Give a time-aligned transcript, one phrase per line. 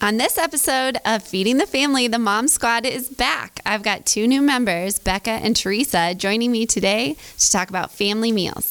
[0.00, 3.58] On this episode of Feeding the Family, the Mom Squad is back.
[3.66, 8.30] I've got two new members, Becca and Teresa, joining me today to talk about family
[8.30, 8.70] meals.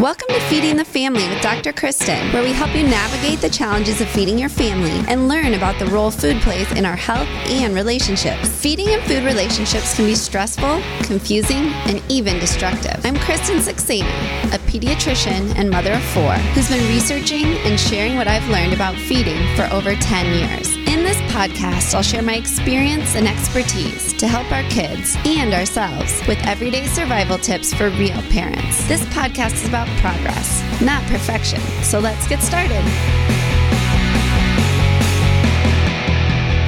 [0.00, 1.72] Welcome to Feeding the Family with Dr.
[1.72, 5.78] Kristen, where we help you navigate the challenges of feeding your family and learn about
[5.78, 8.48] the role food plays in our health and relationships.
[8.48, 12.98] Feeding and food relationships can be stressful, confusing, and even destructive.
[13.06, 18.26] I'm Kristen Saxena, a pediatrician and mother of four, who's been researching and sharing what
[18.26, 20.63] I've learned about feeding for over 10 years.
[20.72, 26.20] In this podcast, I'll share my experience and expertise to help our kids and ourselves
[26.26, 28.86] with everyday survival tips for real parents.
[28.88, 31.60] This podcast is about progress, not perfection.
[31.82, 33.43] So let's get started.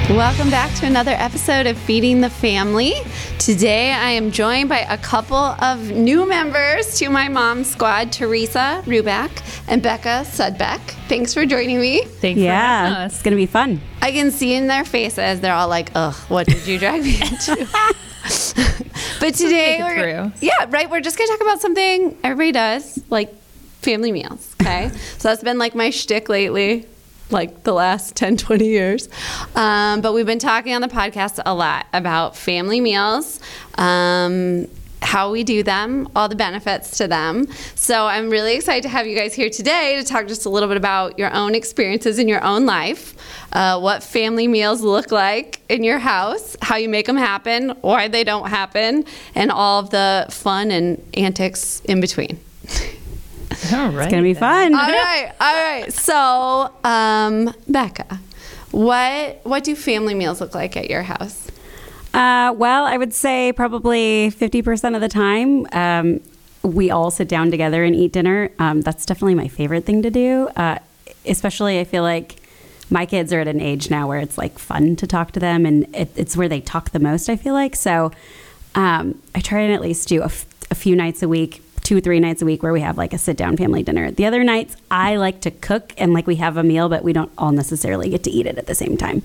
[0.09, 2.93] Welcome back to another episode of Feeding the Family.
[3.39, 8.81] Today I am joined by a couple of new members to my mom squad, Teresa
[8.85, 9.29] Ruback
[9.67, 10.79] and Becca Sudbeck.
[11.09, 12.03] Thanks for joining me.
[12.05, 13.15] Thanks for having Yeah, us.
[13.15, 13.81] it's gonna be fun.
[14.01, 17.19] I can see in their faces they're all like, "Ugh, what did you drag me
[17.21, 17.67] into?"
[19.19, 20.31] but today, make we're, through.
[20.39, 20.89] yeah, right.
[20.89, 23.35] We're just gonna talk about something everybody does, like
[23.81, 24.55] family meals.
[24.61, 26.85] Okay, so that's been like my shtick lately,
[27.29, 29.09] like the last 10, 20 years.
[29.55, 33.39] Um, but we've been talking on the podcast a lot about family meals.
[33.75, 34.67] Um,
[35.01, 37.47] how we do them, all the benefits to them.
[37.75, 40.67] So I'm really excited to have you guys here today to talk just a little
[40.67, 43.15] bit about your own experiences in your own life,
[43.53, 48.07] uh, what family meals look like in your house, how you make them happen, why
[48.07, 52.39] they don't happen, and all of the fun and antics in between.
[53.73, 54.03] All right.
[54.05, 54.73] It's gonna be fun.
[54.73, 55.93] all right, all right.
[55.93, 58.19] So, um, Becca,
[58.71, 61.47] what what do family meals look like at your house?
[62.13, 66.19] Uh, well, I would say probably fifty percent of the time, um,
[66.63, 68.49] we all sit down together and eat dinner.
[68.59, 70.47] Um, that's definitely my favorite thing to do.
[70.55, 70.79] Uh,
[71.25, 72.35] especially, I feel like
[72.89, 75.65] my kids are at an age now where it's like fun to talk to them,
[75.65, 77.29] and it, it's where they talk the most.
[77.29, 78.11] I feel like so.
[78.75, 82.01] Um, I try and at least do a, f- a few nights a week, two
[82.01, 84.11] three nights a week, where we have like a sit down family dinner.
[84.11, 87.13] The other nights, I like to cook and like we have a meal, but we
[87.13, 89.21] don't all necessarily get to eat it at the same time.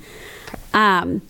[0.73, 1.23] Um,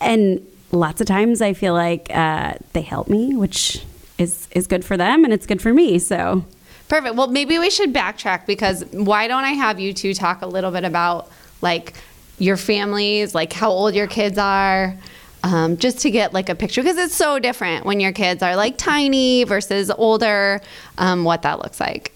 [0.00, 3.84] and lots of times, I feel like uh, they help me, which
[4.16, 5.98] is is good for them and it's good for me.
[5.98, 6.44] So.
[6.88, 7.16] Perfect.
[7.16, 10.70] Well, maybe we should backtrack because why don't I have you two talk a little
[10.70, 11.30] bit about
[11.60, 11.94] like
[12.38, 14.96] your families, like how old your kids are,
[15.42, 18.56] um, just to get like a picture because it's so different when your kids are
[18.56, 20.60] like tiny versus older,
[20.98, 22.12] um, what that looks like.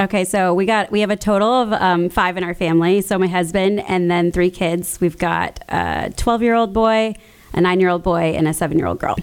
[0.00, 3.00] Okay, so we got we have a total of um, five in our family.
[3.00, 4.98] So my husband and then three kids.
[5.00, 7.14] We've got a twelve-year-old boy,
[7.52, 9.16] a nine-year-old boy, and a seven-year-old girl.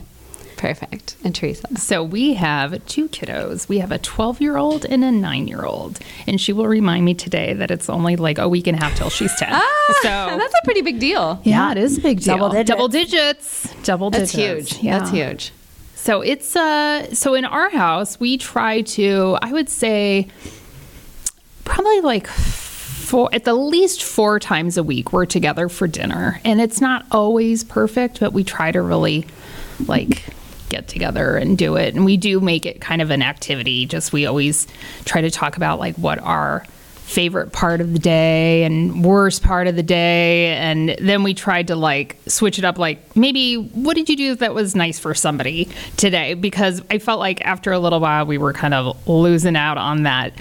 [0.61, 1.16] Perfect.
[1.23, 1.67] And Teresa.
[1.79, 3.67] So we have two kiddos.
[3.67, 5.97] We have a 12 year old and a nine year old.
[6.27, 8.95] And she will remind me today that it's only like a week and a half
[8.95, 9.50] till she's 10.
[9.51, 10.07] Ah, so
[10.38, 11.41] that's a pretty big deal.
[11.44, 12.38] yeah, it is a big deal.
[12.38, 12.67] Double digits.
[12.69, 13.73] Double digits.
[13.81, 14.75] Double That's digits.
[14.77, 14.91] huge.
[14.91, 15.51] That's huge.
[15.95, 20.27] So it's uh so in our house we try to I would say
[21.66, 26.61] probably like four at the least four times a week we're together for dinner and
[26.61, 29.25] it's not always perfect but we try to really
[29.88, 30.23] like
[30.71, 31.93] get together and do it.
[31.93, 33.85] And we do make it kind of an activity.
[33.85, 34.65] Just we always
[35.05, 36.65] try to talk about like what our
[37.03, 40.53] favorite part of the day and worst part of the day.
[40.53, 44.35] And then we tried to like switch it up like maybe what did you do
[44.35, 45.67] that was nice for somebody
[45.97, 46.33] today?
[46.35, 50.03] Because i felt like after a little while we were kind of losing out on
[50.03, 50.31] that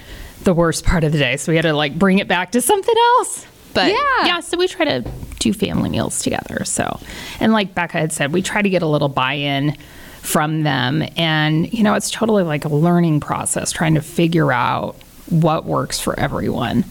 [0.43, 1.35] the worst part of the day.
[1.37, 3.45] So we had to like bring it back to something else.
[3.73, 4.25] But Yeah.
[4.25, 6.63] yeah so we try to do family meals together.
[6.63, 7.01] So
[7.41, 9.75] and like becca had said we try to get a little buy-in
[10.21, 14.95] from them and you know it's totally like a learning process trying to figure out
[15.29, 16.83] what works for everyone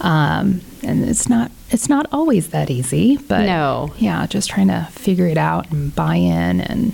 [0.00, 3.92] um, and it's not it's not always that easy but No.
[3.98, 6.92] yeah just trying to figure it out and buy in and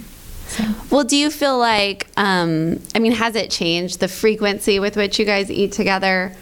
[0.90, 5.16] Well, do you feel like, um, I mean, has it changed the frequency with which
[5.18, 6.32] you guys eat together?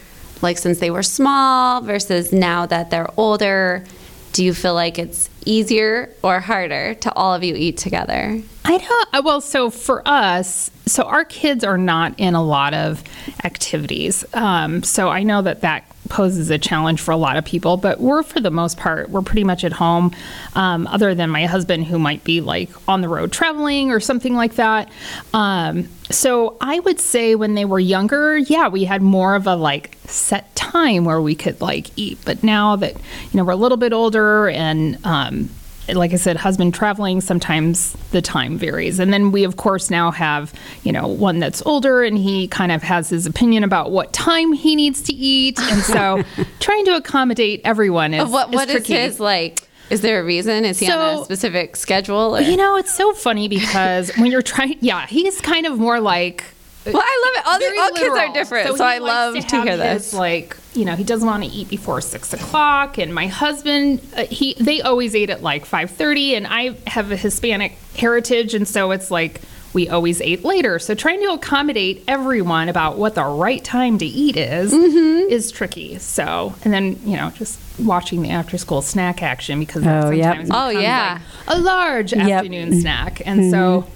[0.41, 3.85] Like since they were small versus now that they're older?
[4.33, 8.41] Do you feel like it's easier or harder to all of you eat together?
[8.65, 9.09] I don't.
[9.15, 13.03] uh, Well, so for us, so our kids are not in a lot of
[13.45, 14.25] activities.
[14.35, 18.01] Um, so I know that that poses a challenge for a lot of people, but
[18.01, 20.15] we're for the most part, we're pretty much at home,
[20.55, 24.35] um, other than my husband who might be like on the road traveling or something
[24.35, 24.91] like that.
[25.35, 29.55] Um, so I would say when they were younger, yeah, we had more of a
[29.55, 32.19] like set time where we could like eat.
[32.25, 35.51] But now that, you know, we're a little bit older and, um,
[35.95, 38.99] like I said, husband traveling, sometimes the time varies.
[38.99, 40.53] And then we, of course, now have,
[40.83, 44.53] you know, one that's older and he kind of has his opinion about what time
[44.53, 45.59] he needs to eat.
[45.61, 46.23] And so
[46.61, 48.95] trying to accommodate everyone is, what is what is tricky.
[48.95, 50.65] his like Is there a reason?
[50.65, 52.37] Is he on a specific schedule?
[52.37, 52.41] Or?
[52.41, 56.45] You know, it's so funny because when you're trying, yeah, he's kind of more like.
[56.87, 57.47] Well, I love it.
[57.47, 59.81] All, the, all kids are different, so, he I love to, have hear his,
[60.11, 60.15] this.
[60.15, 64.25] Like, you know, he doesn't want to eat before six o'clock, and my husband, uh,
[64.25, 68.67] he they always ate at like five thirty, and I have a Hispanic heritage, and
[68.67, 69.41] so it's like
[69.75, 70.79] we always ate later.
[70.79, 75.31] So trying to accommodate everyone about what the right time to eat is Mm-hmm.
[75.31, 75.99] is tricky.
[75.99, 80.11] So, and then you know, just watching the after school snack action because that Oh,
[80.11, 80.37] yep.
[80.37, 81.21] sometimes Oh, yeah.
[81.47, 82.31] like, a large Yep.
[82.31, 83.87] afternoon snack, and so.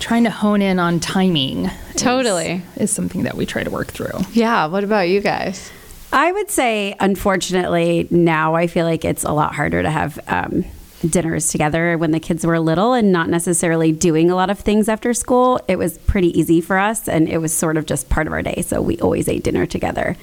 [0.00, 2.62] Trying to hone in on timing is- Totally.
[2.76, 4.18] is something that we try to work through.
[4.32, 4.66] yeah.
[4.66, 5.70] What about you guys?
[6.12, 10.64] I would say, unfortunately, now I feel like it's a lot harder to have um,
[11.08, 14.88] dinners together when the kids were little and not necessarily doing a lot of things
[14.88, 15.60] after school.
[15.68, 18.42] It was pretty easy for us, and it was sort of just part of our
[18.42, 18.62] day.
[18.62, 20.16] So we always ate dinner together.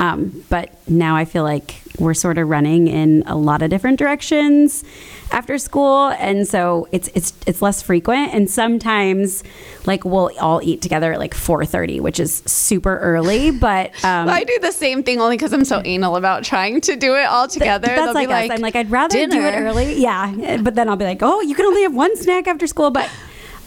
[0.00, 3.98] Um, but now I feel like we're sort of running in a lot of different
[3.98, 4.82] directions
[5.30, 8.32] after school, and so it's it's it's less frequent.
[8.32, 9.44] And sometimes,
[9.84, 13.50] like we'll all eat together at like four thirty, which is super early.
[13.50, 16.96] But um, I do the same thing only because I'm so anal about trying to
[16.96, 17.88] do it all together.
[17.88, 18.50] Th- that's like, us.
[18.50, 20.00] I'm like, I'd rather do it early.
[20.00, 20.62] Yeah.
[20.62, 22.90] But then I'll be like, oh, you can only have one snack after school.
[22.90, 23.10] But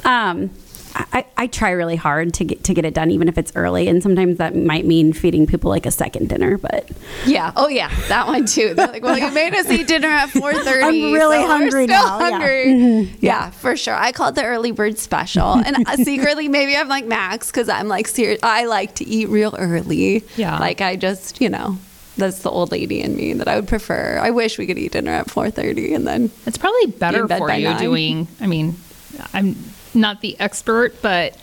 [0.03, 0.49] um,
[0.95, 3.87] I, I try really hard to get to get it done, even if it's early.
[3.87, 6.57] And sometimes that might mean feeding people like a second dinner.
[6.57, 6.89] But
[7.25, 7.51] Yeah.
[7.55, 7.89] Oh, yeah.
[8.09, 8.73] That one too.
[8.75, 10.83] They're like, well, you made us eat dinner at 4:30.
[10.83, 12.19] I'm really so hungry we're still now.
[12.19, 12.29] Yeah.
[12.29, 13.15] Hungry.
[13.19, 13.49] Yeah.
[13.51, 13.95] for sure.
[13.95, 17.69] I call it the early bird special, and uh, secretly maybe I'm like Max because
[17.69, 18.39] I'm like serious.
[18.43, 20.23] I like to eat real early.
[20.35, 20.59] Yeah.
[20.59, 21.77] Like I just, you know.
[22.15, 24.19] That's the old lady in me that I would prefer.
[24.21, 27.39] I wish we could eat dinner at 4:30 and then It's probably better in bed
[27.39, 27.81] for you nine.
[27.81, 28.27] doing.
[28.39, 28.75] I mean,
[29.33, 29.55] I'm
[29.95, 31.37] not the expert, but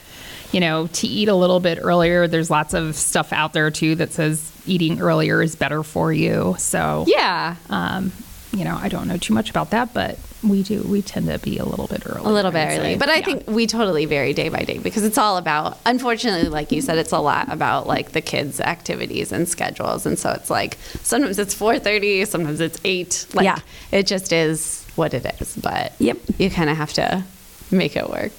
[0.52, 2.26] you know, to eat a little bit earlier.
[2.26, 6.56] There's lots of stuff out there too that says eating earlier is better for you.
[6.58, 8.12] So yeah, um,
[8.52, 10.82] you know, I don't know too much about that, but we do.
[10.82, 12.24] We tend to be a little bit early.
[12.24, 12.96] a little bit early.
[12.96, 13.24] But I Yeah.
[13.26, 16.98] think we totally vary day by day because it's all about, unfortunately, like you said,
[16.98, 20.04] it's a lot about like the kids' activities and schedules.
[20.06, 23.26] And so it's like sometimes it's 4.30, sometimes it's 8.
[23.34, 23.58] Like Yeah.
[23.92, 25.54] it just is what it is.
[25.56, 26.16] But Yep.
[26.38, 27.22] you kind of have to
[27.76, 28.32] make it work.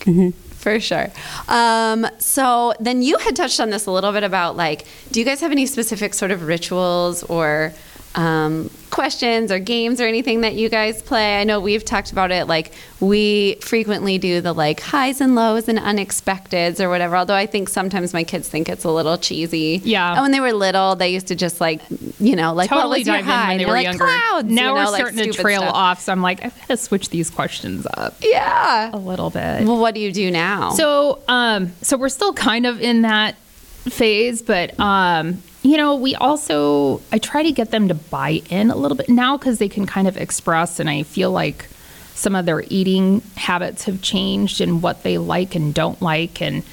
[0.61, 1.11] For sure.
[1.47, 5.25] Um, so then you had touched on this a little bit about like, do you
[5.25, 7.73] guys have any specific sort of rituals or
[8.13, 11.39] um, questions or games or anything that you guys play?
[11.39, 12.45] I know we've talked about it.
[12.47, 17.15] Like we frequently do the like highs and lows and unexpecteds or whatever.
[17.15, 19.81] Although I think sometimes my kids think it's a little cheesy.
[19.83, 20.11] Yeah.
[20.13, 21.81] And when they were little, they used to just like,
[22.19, 23.49] you know, like what totally was your high?
[23.49, 24.03] when they were like, younger.
[24.05, 24.47] Clouds.
[24.49, 25.73] now you we're know, like starting to trail stuff.
[25.75, 28.89] off, so I'm like, I've got to switch these questions up Yeah.
[28.93, 29.65] a little bit.
[29.65, 30.71] Well, what do you do now?
[30.71, 36.15] So, um, so we're still kind of in that phase, but um, you know, we
[36.15, 39.69] also I try to get them to buy in a little bit now because they
[39.69, 41.67] can kind of express, and I feel like
[42.13, 46.63] some of their eating habits have changed and what they like and don't like, and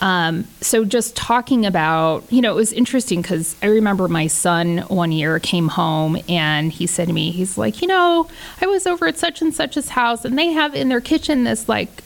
[0.00, 4.78] um, so just talking about, you know, it was interesting because I remember my son
[4.88, 8.28] one year came home and he said to me, he's like, you know,
[8.60, 11.68] I was over at such and such's house and they have in their kitchen this
[11.68, 12.02] like,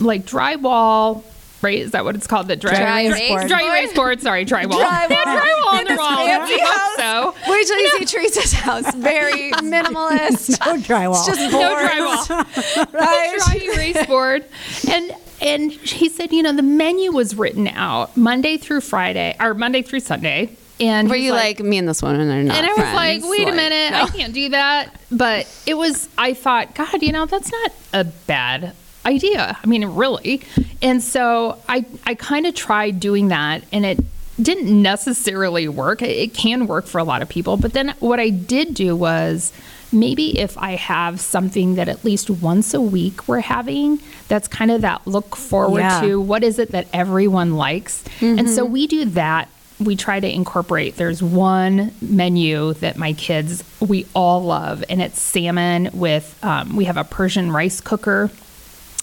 [0.00, 1.22] like drywall.
[1.60, 1.78] Right?
[1.80, 2.46] Is that what it's called?
[2.48, 3.48] The dry, Dry erase board.
[3.48, 4.20] dry erase board.
[4.22, 4.80] Sorry, drywall.
[4.80, 5.10] Drywall.
[5.10, 6.26] Yeah, drywall on the wall.
[6.26, 6.96] fancy house.
[6.96, 7.34] so.
[7.52, 8.94] Wait till you see Teresa's house.
[8.94, 10.60] Very minimalist.
[10.66, 11.16] no drywall.
[11.16, 12.92] It's just No drywall.
[12.92, 13.34] Right?
[13.38, 14.44] dry erase board.
[14.88, 19.54] And and he said, you know, the menu was written out Monday through Friday or
[19.54, 20.56] Monday through Sunday.
[20.80, 22.94] And Were you like, me and this woman are not and I was friends.
[23.24, 24.02] like, wait a minute, no.
[24.02, 24.90] I can't do that.
[25.10, 28.74] But it was, I thought, God, you know, that's not a bad
[29.08, 29.58] idea.
[29.62, 30.42] I mean, really.
[30.82, 33.98] And so I, I kind of tried doing that and it
[34.40, 36.02] didn't necessarily work.
[36.02, 37.56] It, can work for a lot of people.
[37.56, 39.52] But then what I did do was
[39.90, 44.70] maybe if I have something that at least once a week we're having, that's kind
[44.70, 46.00] of that look forward Yeah.
[46.02, 48.04] to what is it that everyone likes.
[48.20, 49.48] And so we do that
[49.80, 55.20] we try to incorporate there's one menu that my kids we all love and it's
[55.20, 58.28] salmon with um, we have a persian rice cooker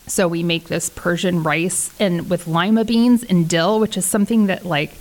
[0.07, 4.45] so we make this persian rice and with lima beans and dill which is something
[4.47, 4.91] that like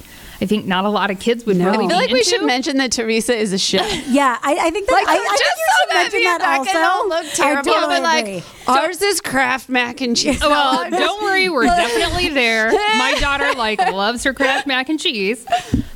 [0.40, 1.66] i think not a lot of kids would No.
[1.70, 2.30] really I be feel like we into.
[2.30, 3.86] should mention that Teresa is a chef.
[4.08, 6.18] yeah, I, I think that Like, I, I just think you so should that mention
[6.20, 6.72] me that Becca also.
[6.72, 8.42] don't look I terrible, totally but like agree.
[8.66, 10.40] ours is Kraft mac and cheese.
[10.40, 12.70] well, don't worry, we're definitely there.
[12.72, 15.46] My daughter like loves her Kraft mac and cheese,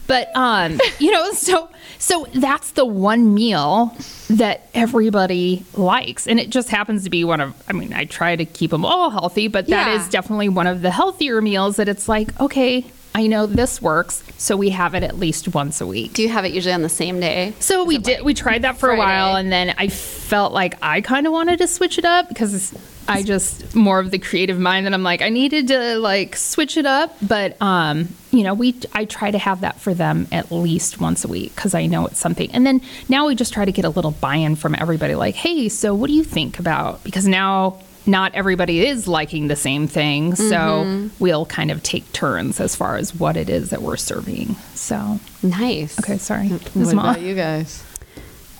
[0.06, 3.96] but um, you know, so so that's the one meal
[4.30, 7.54] that everybody likes, and it just happens to be one of.
[7.68, 10.00] I mean, I try to keep them all healthy, but that Yeah.
[10.00, 11.76] is definitely one of the healthier meals.
[11.76, 15.80] That it's like, okay, I know this works, so we have it at least once
[15.80, 16.12] a week.
[16.12, 17.52] Do you have it usually on the same day?
[17.58, 18.22] So we did.
[18.22, 21.58] we tried that for a while, and then I felt like I kind of wanted
[21.58, 22.72] to switch it up because
[23.08, 26.76] I just more of the creative mind, that I'm like I needed to like switch
[26.76, 27.16] it up.
[27.22, 31.24] But um, you know, we I try to have that for them at least once
[31.24, 32.50] a week because I know it's something.
[32.52, 35.14] And then now we just try to get a little buy-in from everybody.
[35.14, 37.02] Like, hey, so what do you think about?
[37.04, 37.80] Because now.
[38.06, 42.96] Not everybody is liking the same thing, so we'll kind of take turns as far
[42.96, 44.54] as what it is that we're serving.
[44.72, 45.98] So, Nice.
[45.98, 46.94] okay, sorry, What Ms.
[46.94, 47.10] Ma.
[47.10, 47.84] about you guys?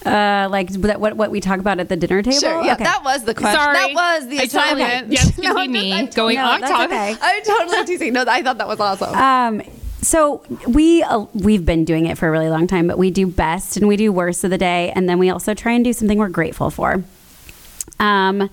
[0.06, 2.38] Uh, like that, what what we talk about at the dinner table.
[2.38, 2.62] Sure.
[2.62, 2.84] Yeah, Okay.
[2.84, 3.60] that was the question.
[3.60, 3.74] Sorry.
[3.74, 5.12] That was the I totally- assignment.
[5.12, 6.92] yes, No, be me I'm going No, off that's topic.
[6.92, 7.16] okay.
[7.20, 8.12] I'm totally teasing.
[8.12, 9.14] No, I thought that was awesome.
[9.14, 9.62] Um,
[10.00, 13.26] so we uh, we've been doing it for a really long time, but we do
[13.26, 15.92] best and we do worst of the day, and then we also try and do
[15.92, 17.02] something we're grateful for.
[17.98, 18.48] Um,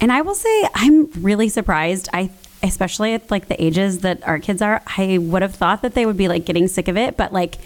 [0.00, 2.08] and I will say I'm really surprised.
[2.12, 2.30] I
[2.62, 6.06] especially at like the ages that our kids are, I would have thought that they
[6.06, 7.56] would be like getting sick of it, but like.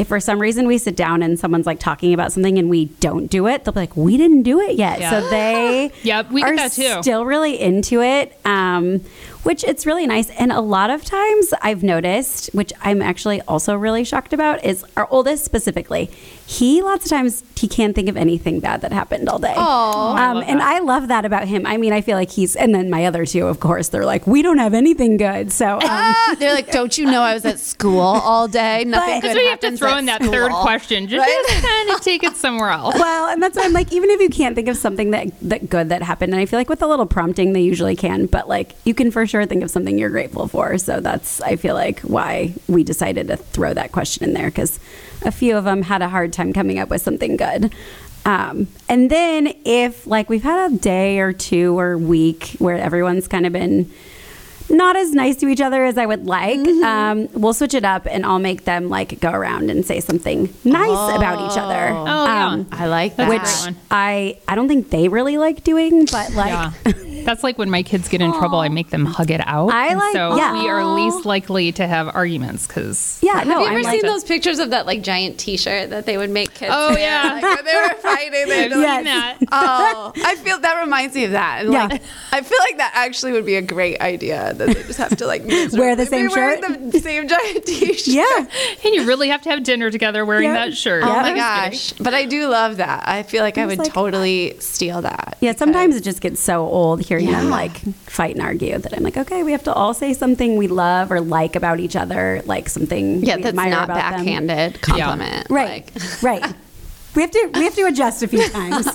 [0.00, 2.86] If for some reason we sit down and someone's like talking about something and we
[3.00, 5.10] don't do it, they'll be like, "We didn't do it yet." Yeah.
[5.10, 7.02] So they Yep, we get are that too.
[7.02, 9.02] still really into it, um,
[9.42, 10.30] which it's really nice.
[10.30, 14.84] And a lot of times I've noticed, which I'm actually also really shocked about, is
[14.96, 16.10] our oldest specifically.
[16.46, 19.54] He lots of times he can't think of anything bad that happened all day.
[19.56, 20.14] Aw.
[20.14, 20.60] I um, love and.
[20.62, 21.64] I love that about him.
[21.66, 24.26] I mean, I feel like he's, and then my other two, of course, they're like,
[24.26, 25.52] we don't have anything good.
[25.52, 25.74] So.
[25.76, 28.84] Um, Ah, they're like, don't you know I was at school all day?
[28.84, 31.06] Nothing But- good Because we have to throw in that school." third question.
[31.08, 31.44] Just, Right?
[31.48, 32.94] just kind of take it somewhere else.
[32.98, 35.68] well, and that's why I'm like, even if you can't think of something that that
[35.70, 38.26] good that happened, and I feel like with a little prompting, they usually can.
[38.26, 40.76] But like, you can for sure think of something you're grateful for.
[40.76, 44.78] So that's I feel like why we decided to throw that question in there because
[45.24, 47.72] a few of them had a hard time coming up with something good.
[48.24, 53.26] Um, and then if like we've had a day or two or week where everyone's
[53.26, 53.90] kind of been
[54.70, 56.84] not as nice to each other as I would like, Mm-hmm.
[56.84, 60.52] um, we'll switch it up and I'll make them like go around and say something
[60.64, 61.88] nice about each other.
[61.90, 62.46] Oh, yeah.
[62.46, 63.28] Um, I like that.
[63.28, 63.74] which.
[63.90, 66.72] I I don't think they really like doing, but like yeah.
[67.24, 69.68] That's like when my kids get in trouble, I make them hug it out.
[69.74, 70.54] I And like- So yeah.
[70.54, 73.18] we are least likely to have arguments because.
[73.22, 75.90] yeah, Have no, you I'm ever like, seen those pictures of that like giant T-shirt
[75.90, 76.72] that they would make kids?
[76.74, 77.38] Oh, yeah.
[77.42, 78.30] like, when they were fighting.
[78.48, 79.38] They'd I've like, that.
[79.52, 81.60] Oh, I feel that reminds me of that.
[81.64, 81.86] And Yeah.
[81.88, 85.16] like, I feel like that actually would be a great idea that they just have
[85.16, 86.92] to like Wear the miserably same be wearing shirt?
[86.92, 88.06] the same giant T-shirt.
[88.06, 88.46] yeah,
[88.84, 90.54] And you really have to have dinner together wearing Yeah.
[90.66, 91.02] that shirt.
[91.04, 91.22] Oh Yeah.
[91.22, 91.92] my gosh!
[91.94, 93.08] But I do love that.
[93.08, 95.36] I feel like I was would like, totally steal that.
[95.40, 95.54] yeah.
[95.54, 97.76] Sometimes it just gets so old hearing them like
[98.08, 101.10] fight and argue that I'm like, okay, we have to all say something we love
[101.10, 104.24] or like about each other, like something Yeah, we that's admire not about them.
[104.24, 105.46] backhanded compliment.
[105.50, 106.54] Right, Like, right.
[107.16, 108.86] We have to we have to adjust a few times,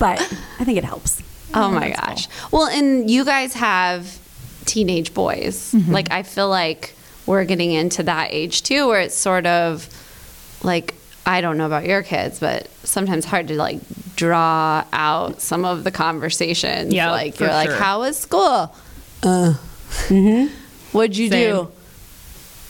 [0.00, 0.20] but
[0.58, 1.22] I think it helps.
[1.54, 2.26] oh my gosh.
[2.50, 4.18] Well, and you guys have
[4.64, 5.74] teenage boys.
[5.88, 6.94] Like I feel like
[7.26, 9.88] we're getting into that age too, where it's sort of
[10.62, 13.80] like I don't know about your kids, but sometimes hard to like
[14.16, 16.92] draw out some of the conversations.
[16.92, 17.78] Yeah, like you're like, sure.
[17.78, 18.74] how was school?
[19.22, 19.54] Uh,
[20.92, 21.54] what'd you Same.
[21.54, 21.72] do?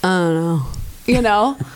[0.03, 0.65] I don't know.
[1.05, 1.57] You know.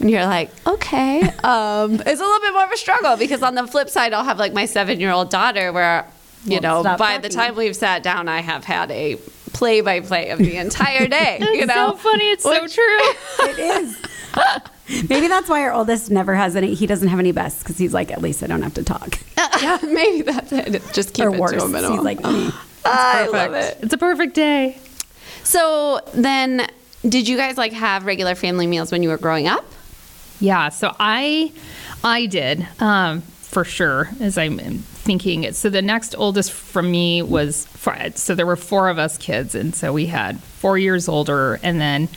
[0.00, 1.22] And you're like, okay.
[1.42, 4.22] Um, it's a little bit more of a struggle because on the flip side, I'll
[4.22, 6.06] have like my seven year old daughter where,
[6.44, 9.18] you Won't know, stop by the time we've sat down, I have had a
[9.58, 11.38] play by play of the entire day.
[11.40, 11.90] you It's know?
[11.92, 12.30] so funny.
[12.30, 12.98] It's so true.
[13.50, 15.08] It is.
[15.08, 16.74] Maybe that's why our oldest never has any.
[16.74, 19.18] He doesn't have any best because he's like, at least I don't have to talk.
[19.60, 20.82] yeah, maybe that's it.
[20.94, 21.92] Just keep or it worse, to a minimum.
[21.98, 22.50] he's like me.
[22.84, 23.80] I love Perfect.
[23.80, 23.84] it.
[23.84, 24.78] It's a perfect day.
[25.42, 26.66] So then,
[27.06, 29.64] did you guys like have regular family meals when you were growing up?
[30.40, 31.52] Yeah, so I
[32.04, 34.58] I did um, for sure as I'm
[35.08, 35.50] thinking.
[35.54, 38.18] So the next oldest from me was Fred.
[38.18, 41.80] So there were four of us kids, and so we had four years older, and
[41.80, 42.10] then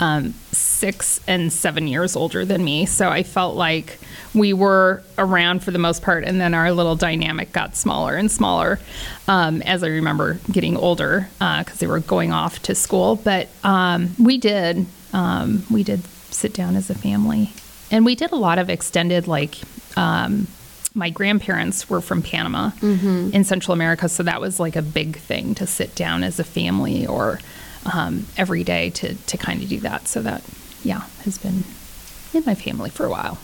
[0.00, 2.84] um, six and seven years older than me.
[2.84, 4.00] So I felt like
[4.34, 8.28] we were around for the most part, and then our little dynamic got smaller and
[8.28, 8.80] smaller
[9.28, 13.14] um, as I remember getting older because they were going off to school.
[13.14, 17.52] But um, we did um, we did sit down as a family,
[17.92, 19.60] and we did a lot of extended like.
[20.94, 22.70] My grandparents were from Panama
[23.32, 26.44] in Central America, so that was like a big thing to sit down as a
[26.44, 27.40] family or
[27.92, 30.06] um, every day to to kind of do that.
[30.06, 30.42] So that,
[30.84, 31.64] yeah, has been
[32.34, 33.38] in my family for a while.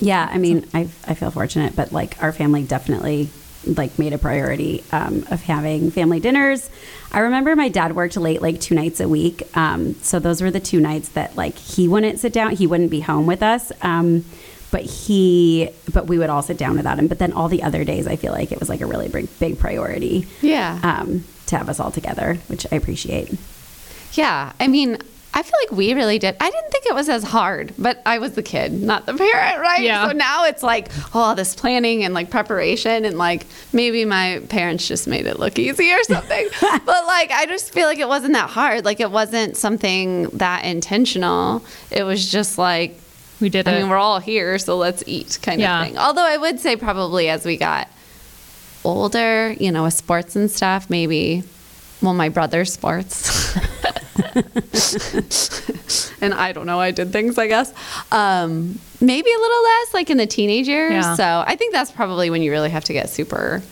[0.00, 3.30] Yeah, I mean, I I feel fortunate, but like our family definitely
[3.66, 6.70] like made a priority um, of having family dinners.
[7.10, 10.52] I remember my dad worked late like two nights a week, um, so those were
[10.52, 12.52] the two nights that like he wouldn't sit down.
[12.52, 13.72] He wouldn't be home with us.
[13.82, 14.24] Um,
[14.70, 17.06] but he, but we would all sit down without him.
[17.06, 19.28] But then all the other days, I feel like it was like a really big,
[19.38, 20.26] big priority.
[20.42, 20.78] Yeah.
[20.82, 23.34] Um, to have us all together, which I appreciate.
[24.12, 24.98] Yeah, I mean,
[25.34, 26.36] I feel like we really did.
[26.40, 29.60] I didn't think it was as hard, but I was the kid, not the parent,
[29.60, 29.82] right?
[29.82, 30.08] Yeah.
[30.08, 34.42] So now it's like oh, all this planning and like preparation, and like maybe my
[34.48, 36.48] parents just made it look easy or something.
[36.60, 38.84] but like I just feel like it wasn't that hard.
[38.84, 41.64] Like it wasn't something that intentional.
[41.90, 42.98] It was just like
[43.40, 43.80] We did I it.
[43.80, 45.80] mean, we're all here, so let's eat kind Yeah.
[45.80, 45.98] of thing.
[45.98, 47.88] Although I would say probably as we got
[48.84, 51.42] older, you know, with sports and stuff, maybe,
[52.02, 53.56] well, my brother's sports.
[56.20, 57.72] and I don't know, I did things, I guess.
[58.12, 60.92] Um, maybe a little less like in the teenage years.
[60.92, 61.14] Yeah.
[61.14, 63.62] So I think that's probably when you really have to get super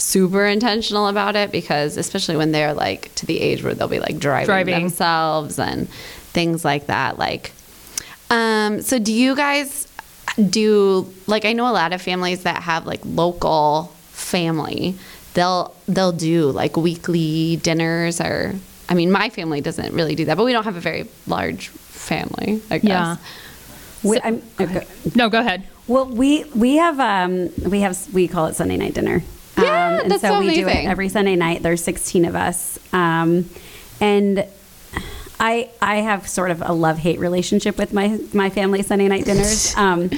[0.00, 3.98] super intentional about it because especially when they're like to the age where they'll be
[3.98, 4.80] like driving, Driving.
[4.84, 7.50] themselves and things like that like
[8.30, 9.88] um so do you guys
[10.50, 14.94] do like I know a lot of families that have like local family
[15.34, 18.54] they'll they'll do like weekly dinners or
[18.88, 21.68] I mean my family doesn't really do that but we don't have a very large
[21.68, 23.16] family I guess Yeah.
[24.02, 24.86] We, I'm, okay.
[25.16, 25.64] No, go ahead.
[25.88, 29.22] Well, we we have um we have we call it Sunday night dinner.
[29.56, 31.62] Yeah, um, and that's so so we do it every Sunday night.
[31.62, 33.50] There's 16 of us, um,
[34.00, 34.46] and
[35.40, 39.24] I I have sort of a love hate relationship with my my family Sunday night
[39.24, 39.74] dinners.
[39.76, 40.10] Um,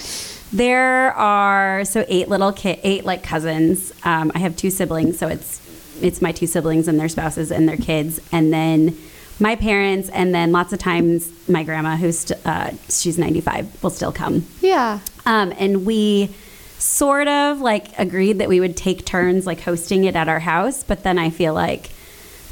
[0.52, 3.92] there are so eight little kid, eight like cousins.
[4.04, 5.60] Um, I have two siblings, so it's
[6.02, 8.96] it's my two siblings and their spouses and their kids, and then
[9.38, 13.90] my parents, and then lots of times my grandma, who's st- uh, she's 95, will
[13.90, 14.44] still come.
[14.60, 16.30] yeah Um, and we
[16.78, 20.82] sort of like agreed that we would take turns like hosting it at our house,
[20.82, 21.90] but then I feel like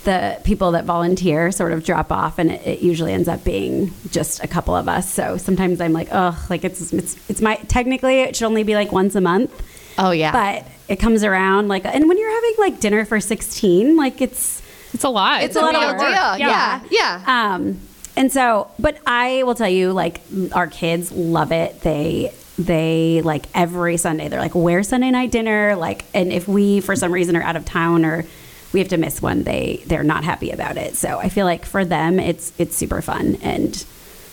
[0.09, 3.93] the people that volunteer sort of drop off and it, it usually ends up being
[4.11, 5.13] just a couple of us.
[5.13, 8.75] So sometimes I'm like, oh, like it's it's it's my technically it should only be
[8.75, 9.51] like once a month.
[9.99, 13.97] oh yeah But it comes around like and when you're having like dinner for 16,
[13.97, 14.63] like it's
[14.95, 15.43] It's a lot.
[15.43, 16.01] it's a lot of work.
[16.01, 17.23] deal yeah yeah
[17.55, 17.81] um,
[18.17, 20.21] and so, but I will tell you, like
[20.53, 21.81] our kids love it.
[21.83, 24.27] They they like every Sunday.
[24.29, 27.55] They're like, "Where's Sunday night dinner?" Like, and if we for some reason are out
[27.55, 28.25] of town or
[28.73, 30.95] we have to miss one, they they're not happy about it.
[30.97, 33.85] So I feel like for them, it's it's super fun and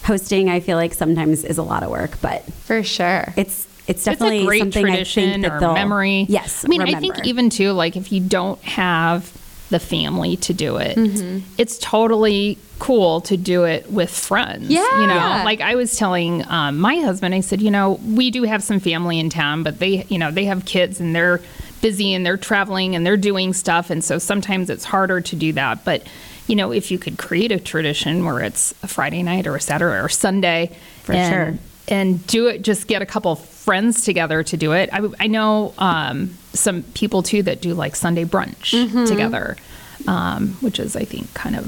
[0.03, 0.49] hosting.
[0.49, 4.03] I feel like sometimes is a lot of work, but for sure it's it's It's
[4.05, 6.25] definitely a great something I tradition think that or they'll memory.
[6.29, 9.31] Yes, I mean, I think even too, like if you don't have
[9.69, 11.39] the family to do it, Mm-hmm.
[11.57, 14.69] it's totally cool to do it with friends.
[14.69, 15.43] Yeah, You know, Yeah.
[15.43, 18.79] like I was telling um, my husband, I said, you know, we do have some
[18.79, 21.41] family in town, but they, you know, they have kids and they're
[21.85, 23.89] busy and they're traveling and they're doing stuff.
[23.91, 25.85] And so sometimes it's harder to do that.
[25.85, 26.07] But,
[26.47, 29.61] you know, if you could create a tradition where it's a Friday night or a
[29.61, 30.75] Saturday or Sunday.
[31.03, 31.49] For and- sure.
[31.87, 35.71] and do it just get a couple friends together to do it i, I know
[35.77, 39.05] um, some people too that do like sunday brunch Mm-hmm.
[39.05, 39.55] together
[40.07, 41.65] um, which is i think kind of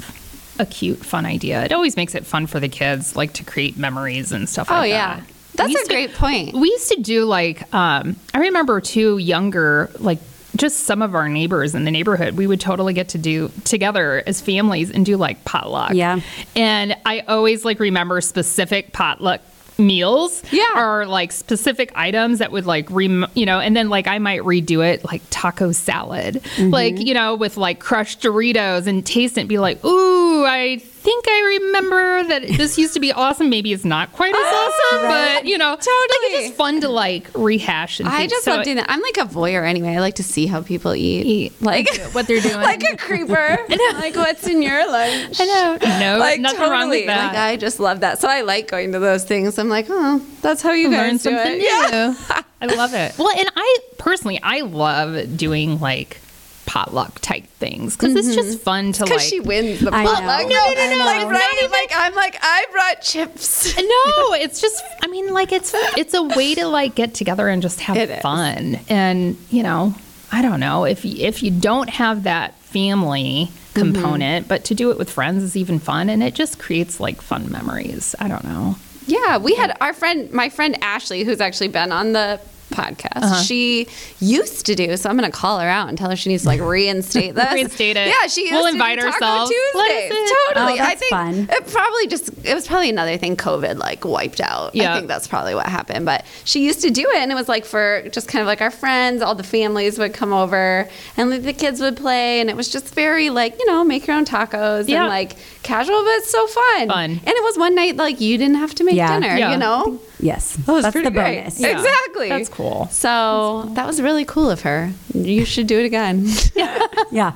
[0.57, 3.77] a cute fun idea it always makes it fun for the kids like to create
[3.77, 5.23] memories and stuff oh like yeah that
[5.57, 9.17] that's a used to- great point we used to do like um, i remember too
[9.17, 10.19] younger like
[10.55, 14.23] just some of our neighbors in the neighborhood we would totally get to do together
[14.25, 16.21] as families and do like potluck Yeah.
[16.55, 19.41] and i always like remember specific potluck
[19.79, 20.65] meals Yeah.
[20.75, 24.41] or like specific items that would like rem- you know and then like i might
[24.41, 26.71] redo it like taco salad Mm-hmm.
[26.71, 30.81] like you know with like crushed doritos and taste it and be like ooh i
[31.07, 34.67] think i remember that this used to be awesome maybe it's not quite as ah,
[34.67, 36.07] awesome but you know totally.
[36.09, 38.89] like it's just fun to like rehash and I just so love doing that.
[38.89, 39.89] I'm like a voyeur anyway.
[39.89, 41.25] I like to see how people eat.
[41.25, 41.61] Eat.
[41.61, 43.57] Like what they're doing like a creeper.
[43.93, 45.39] like what's in your lunch?
[45.39, 45.77] I know.
[45.99, 46.77] No, Like nothing totally.
[46.77, 47.33] wrong with that.
[47.33, 48.19] Like I just love that.
[48.19, 49.57] So I like going to those things.
[49.57, 51.57] I'm like, oh, that's how you learn guys do something it.
[51.59, 51.65] new.
[51.65, 52.41] Yeah.
[52.61, 53.17] I love it.
[53.17, 56.19] Well, and I personally, I love doing like
[56.67, 59.27] potluck type things because it's just fun to Because like.
[59.27, 60.11] she wins the I know.
[60.13, 60.41] potluck.
[60.49, 61.05] No, no, no, no.
[61.05, 61.67] Like, No, right?
[61.71, 63.75] Like I'm like I brought chips.
[63.75, 64.83] no, it's just.
[65.01, 68.09] I mean, like it's it's a way to like get together and just have It
[68.11, 68.21] is.
[68.21, 68.79] fun.
[68.89, 69.95] And you know,
[70.31, 73.93] I don't know if you, if you don't have that family Mm-hmm.
[73.93, 77.21] component, but to do it with friends is even fun, and it just creates like
[77.21, 78.15] fun memories.
[78.17, 78.75] I don't know.
[79.05, 82.41] Yeah, we had our friend, my friend Ashley, who's actually been on the
[82.77, 83.17] podcast.
[83.23, 83.41] Uh-huh.
[83.41, 83.87] She
[84.19, 86.43] used to do, so I'm going to call her out and tell her she needs
[86.43, 87.53] to like reinstate this.
[87.53, 88.07] Reinstate it.
[88.07, 89.51] Yeah, she used We'll to invite do Taco ourselves.
[89.51, 90.09] Tuesdays.
[90.09, 90.79] Totally.
[90.79, 91.47] Oh, I think fun.
[91.51, 94.75] it probably just it was probably another thing COVID like wiped out.
[94.75, 94.93] Yeah.
[94.93, 96.05] I think that's probably what happened.
[96.05, 98.61] But she used to do it, and it was like for just kind of like
[98.61, 99.21] our friends.
[99.21, 100.87] All the families would come over,
[101.17, 104.05] and like, the kids would play, and it was just very like you know make
[104.07, 105.01] your own tacos Yeah.
[105.01, 105.35] and like
[105.67, 106.87] casual, but it's so fun.
[106.87, 107.09] Fun.
[107.11, 109.19] And it was one night like you didn't have to make Yeah.
[109.19, 109.35] dinner.
[109.37, 109.51] Yeah.
[109.51, 109.99] You know.
[110.19, 111.39] yes, That was that's pretty the great.
[111.39, 111.59] bonus.
[111.59, 111.77] Yeah.
[111.77, 112.29] Exactly.
[112.29, 112.87] That's cool.
[112.91, 114.91] So that was really cool of her.
[115.13, 116.27] You should do it again.
[117.11, 117.33] Yeah.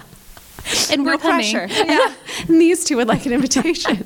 [0.92, 1.52] And we're no coming.
[1.54, 1.68] pressure.
[1.86, 2.14] Yeah.
[2.48, 3.98] and these two would like an invitation.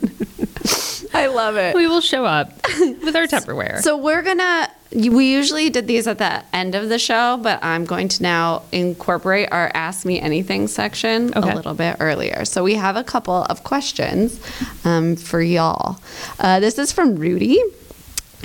[1.13, 1.75] I love it.
[1.75, 3.81] we will show up with our Tupperware.
[3.81, 4.69] So we're gonna.
[4.91, 8.61] We usually did these at the end of the show, but I'm going to now
[8.71, 11.51] incorporate our Ask Me Anything section Okay.
[11.51, 12.45] a little bit earlier.
[12.45, 14.39] So we have a couple of questions
[14.85, 15.99] um, for y'all.
[16.39, 17.59] Uh, this is from Rudy.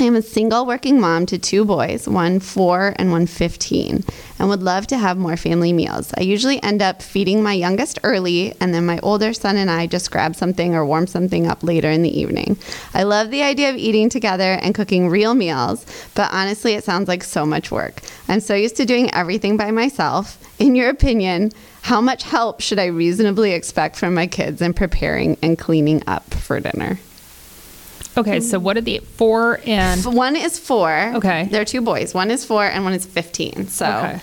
[0.01, 4.03] I am a single working mom to two boys, one four and one 15,
[4.39, 6.15] and would love to have more family meals.
[6.17, 9.87] I usually end up feeding my youngest early, and then my older son and I
[9.87, 12.57] just grab something or warm something up later in the evening.
[12.95, 15.85] I love the idea of eating together and cooking real meals,
[16.15, 18.01] but honestly, it sounds like so much work.
[18.27, 20.39] I'm so used to doing everything by myself.
[20.59, 25.37] In your opinion, how much help should I reasonably expect from my kids in preparing
[25.43, 26.99] and cleaning up for dinner?
[28.17, 31.13] Okay, so what are the four and One is four.
[31.17, 31.49] Okay.
[31.51, 32.15] They're two boys.
[32.15, 33.69] One is four and one is 15.
[33.69, 34.21] So Okay.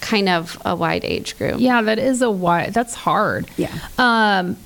[0.00, 1.56] kind of a wide age group.
[1.60, 2.74] Yeah, that is a wide.
[2.74, 3.48] That's hard.
[3.56, 3.70] Yeah.
[3.98, 4.56] Um,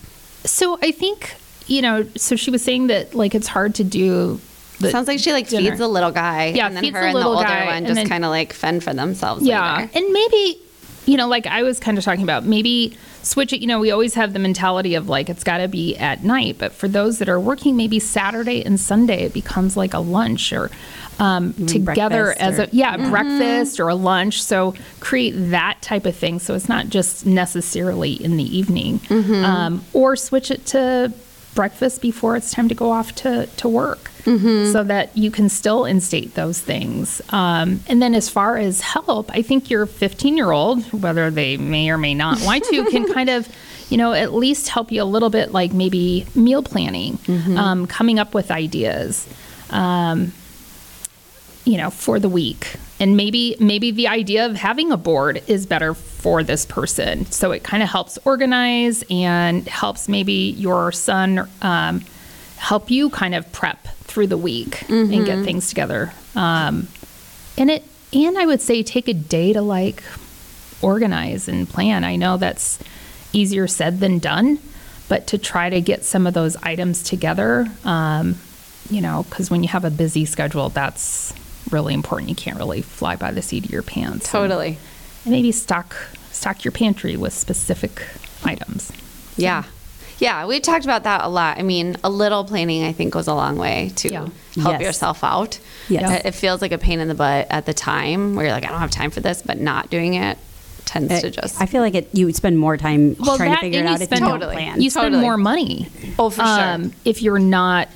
[0.45, 1.35] so I think
[1.67, 2.07] you know.
[2.17, 4.41] So she was saying that like it's hard to do.
[4.79, 5.71] The Sounds like she like dinner.
[5.71, 6.49] feeds the little guy.
[6.55, 8.09] Yeah, And then feeds her the and the little older guy, one and just then-
[8.09, 9.91] kind of like fend for themselves Yeah, later.
[9.95, 10.59] and maybe
[11.07, 13.61] you know, like I was kind of talking about, maybe switch it.
[13.61, 16.57] You know, we always have the mentality of like it's got to be at night,
[16.59, 20.53] but for those that are working, maybe Saturday and Sunday it becomes like a lunch
[20.53, 20.71] or
[21.19, 24.43] um, together as or- a yeah breakfast or a lunch.
[24.43, 26.39] So create that type of thing.
[26.39, 31.12] So it's not just necessarily in the evening, um, or switch it to
[31.55, 34.11] breakfast before it's time to go off to, to work
[34.73, 37.23] so that you can still instate those things.
[37.31, 41.57] Um, and then as far as help, I think your 15 year old, whether they
[41.57, 43.49] may or may not want to, can kind of,
[43.89, 47.19] you know, at least help you a little bit, like maybe meal planning,
[47.57, 49.27] um, coming up with ideas.
[49.71, 50.33] Um,
[51.65, 55.67] you know for the week and maybe maybe the idea of having a board is
[55.67, 61.49] better for this person so it kind of helps organize and helps maybe your son
[61.62, 62.05] um,
[62.57, 66.11] help you kind of prep through the week and get things together.
[66.35, 66.89] Um,
[67.59, 70.03] and it and i would say take a day to like
[70.81, 72.03] organize and plan.
[72.03, 72.79] I know that's
[73.35, 74.59] easier said than done
[75.11, 78.37] but to try to get some of those items together um,
[78.89, 81.35] you know because when you have a busy schedule that's
[81.71, 82.29] really important.
[82.29, 84.79] You can't really fly by the seat of your pants Totally.
[85.25, 85.95] and maybe stock
[86.31, 88.03] stock your pantry with specific
[88.45, 88.93] items.
[89.37, 89.65] Yeah.
[90.19, 91.59] Yeah, we talked about that a lot.
[91.59, 94.21] I mean, a little planning I think goes a long way to Yeah.
[94.61, 94.83] help Yes.
[94.83, 95.59] yourself out.
[95.89, 96.21] Yes.
[96.25, 98.65] It, it feels like a pain in the butt at the time where you're like,
[98.65, 100.39] I don't have time for this, but not doing it
[100.87, 101.61] tends to just.
[101.61, 102.09] I feel like it.
[102.13, 104.55] You spend more time trying to figure it out you if you spend, don't Totally.
[104.55, 104.81] plan.
[104.81, 105.23] you spend Totally.
[105.23, 106.47] more money Oh, for sure.
[106.65, 107.89] Um, if you're not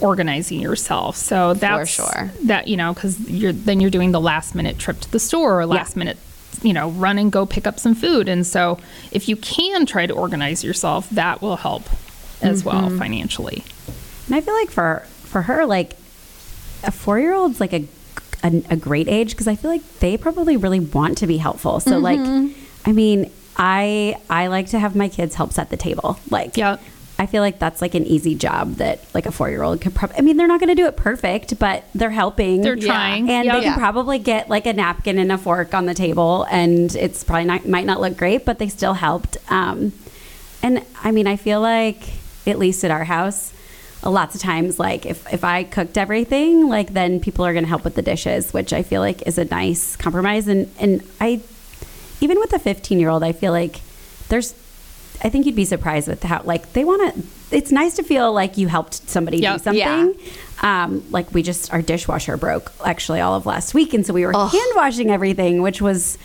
[0.00, 2.32] organizing yourself so that's for sure.
[2.44, 5.60] that you know because you're then you're doing the last minute trip to the store
[5.60, 6.16] or last minute
[6.62, 8.78] you know run and go pick up some food and so
[9.12, 11.84] if you can try to organize yourself that will help
[12.42, 12.98] as well Mm-hmm.
[12.98, 13.64] financially
[14.26, 15.92] And I feel like for for her, like
[16.82, 17.86] a four year old's like a
[18.42, 21.78] a, a great age because I feel like they probably really want to be helpful.
[21.80, 22.18] So like,
[22.86, 26.18] I mean, I I like to have my kids help set the table.
[26.30, 26.80] Like, Yep.
[27.20, 29.94] I feel like that's like an easy job that like a four year old could
[29.94, 30.16] probably.
[30.16, 32.62] I mean, they're not going to do it perfect, but they're helping.
[32.62, 33.28] They're trying.
[33.30, 33.54] and Yep.
[33.54, 33.76] they can Yeah.
[33.76, 37.68] probably get like a napkin and a fork on the table, and it's probably not
[37.68, 39.36] might not look great, but they still helped.
[39.50, 39.92] Um,
[40.62, 42.02] and I mean, I feel like
[42.46, 43.52] at least at our house,
[44.02, 47.68] lots of times, like if if I cooked everything, like then people are going to
[47.68, 50.48] help with the dishes, which I feel like is a nice compromise.
[50.48, 51.40] And and I,
[52.22, 53.80] even with a 15 year old, I feel like
[54.30, 54.54] there's.
[55.22, 57.22] I think you'd be surprised with how like they want to.
[57.56, 59.56] It's nice to feel like you helped somebody Yep.
[59.58, 60.14] do something.
[60.62, 60.84] Yeah.
[60.84, 64.24] Um, like we just our dishwasher broke actually all of last week, and so we
[64.26, 66.16] were hand washing everything, which was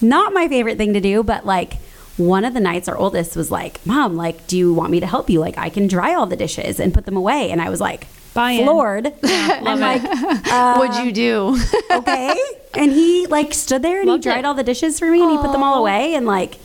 [0.00, 1.22] not my favorite thing to do.
[1.22, 1.74] But like
[2.16, 5.06] one of the nights, our oldest was like, "Mom, like, do you want me to
[5.06, 5.40] help you?
[5.40, 8.06] Like, I can dry all the dishes and put them away." And I was like,
[8.34, 8.64] Buy-in.
[8.64, 9.06] floored.
[9.24, 10.02] I'm like,
[10.50, 11.58] uh, What'd you do?
[11.90, 12.34] okay.
[12.74, 14.44] And he like stood there and Loved he dried it.
[14.46, 16.14] all the dishes for me and he put them all away.
[16.14, 16.56] And like,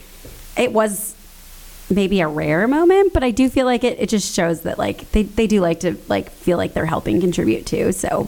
[0.57, 1.13] it was
[1.89, 5.09] maybe a rare moment, but I do feel like it, it just shows that like
[5.11, 7.91] they, they do like to like feel like they're helping contribute too.
[7.91, 8.23] So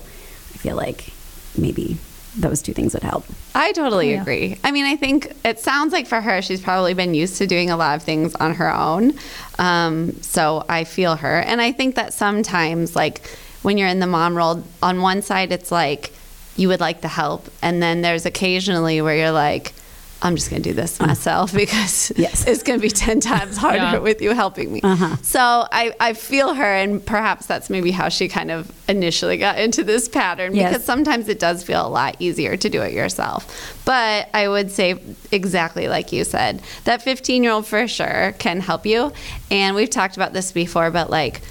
[0.53, 1.11] I feel like
[1.57, 1.97] maybe
[2.37, 3.25] those two things would help.
[3.55, 4.21] I totally Yeah.
[4.21, 4.57] agree.
[4.63, 7.69] I mean, I think it sounds like for her, she's probably been used to doing
[7.69, 9.13] a lot of things on her own.
[9.57, 11.39] Um, so I feel her.
[11.39, 13.27] And I think that sometimes, like,
[13.63, 16.13] when you're in the mom role, on one side, it's like
[16.55, 17.49] you would like to help.
[17.61, 19.73] And then there's occasionally where you're like,
[20.21, 22.45] I'm just going to do this myself because Yes.
[22.45, 23.97] it's going to be 10 times harder Yeah.
[23.99, 24.81] with you helping me.
[24.81, 25.15] Uh-huh.
[25.21, 29.57] So I, I feel her, and perhaps that's maybe how she kind of initially got
[29.59, 30.71] into this pattern Yes.
[30.71, 33.81] because sometimes it does feel a lot easier to do it yourself.
[33.85, 34.99] But I would say
[35.31, 39.13] exactly like you said, that 15 year old for sure can help you.
[39.49, 41.41] And we've talked about this before, but like,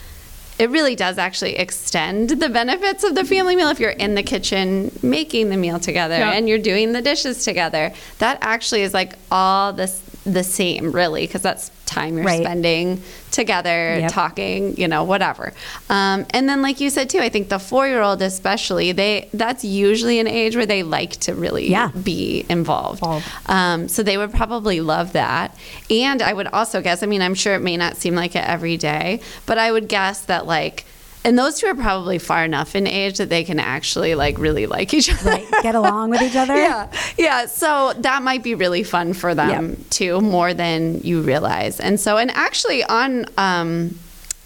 [0.58, 4.22] it really does actually extend the benefits of the family meal if you're in the
[4.22, 6.32] kitchen making the meal together Yeah.
[6.32, 7.92] and you're doing the dishes together.
[8.18, 12.42] That actually is like all this the same, really, because that's time you're Right.
[12.42, 14.12] spending together, Yep.
[14.12, 15.52] talking, you know, whatever.
[15.90, 19.28] Um, and then, like you said too, I think the four year old especially, they
[19.34, 21.88] that's usually an age where they like to really Yeah.
[22.02, 23.02] be involved.
[23.46, 25.54] Um, so they would probably love that.
[25.90, 28.44] And I would also guess, I mean, I'm sure it may not seem like it
[28.46, 30.84] every day, but I would guess that like,
[31.28, 34.66] and those two are probably far enough in age that they can actually like really
[34.66, 35.30] like each other.
[35.30, 35.46] Right.
[35.62, 36.56] Get along with each other.
[36.56, 37.46] Yeah, yeah.
[37.46, 39.78] So that might be really fun for them Yep.
[39.90, 41.80] too, more than you realize.
[41.80, 43.98] And so, and actually on um,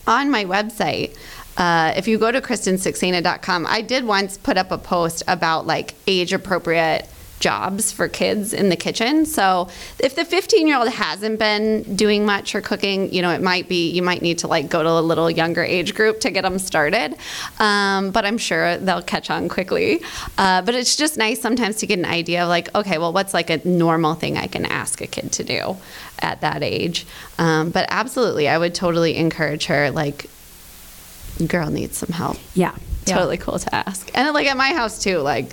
[0.06, 1.16] on my website,
[1.56, 5.94] uh, if you go to kristensaxena.com, I did once put up a post about like
[6.06, 7.08] age appropriate
[7.42, 9.26] jobs for kids in the kitchen.
[9.26, 13.42] So if the 15 year old hasn't been doing much or cooking, you know, it
[13.42, 16.30] might be, you might need to like go to a little younger age group to
[16.30, 17.16] get them started.
[17.58, 20.00] Um, but I'm sure they'll catch on quickly.
[20.38, 23.34] Uh, but it's just nice sometimes to get an idea of like, okay, well, what's
[23.34, 25.76] like a normal thing I can ask a kid to do
[26.20, 27.06] at that age?
[27.38, 30.30] Um, but absolutely, I would totally encourage her, like,
[31.48, 32.38] girl needs some help.
[32.54, 32.76] Yeah.
[33.06, 33.16] Yeah.
[33.16, 34.08] Totally cool to ask.
[34.14, 35.46] And like at my house too, like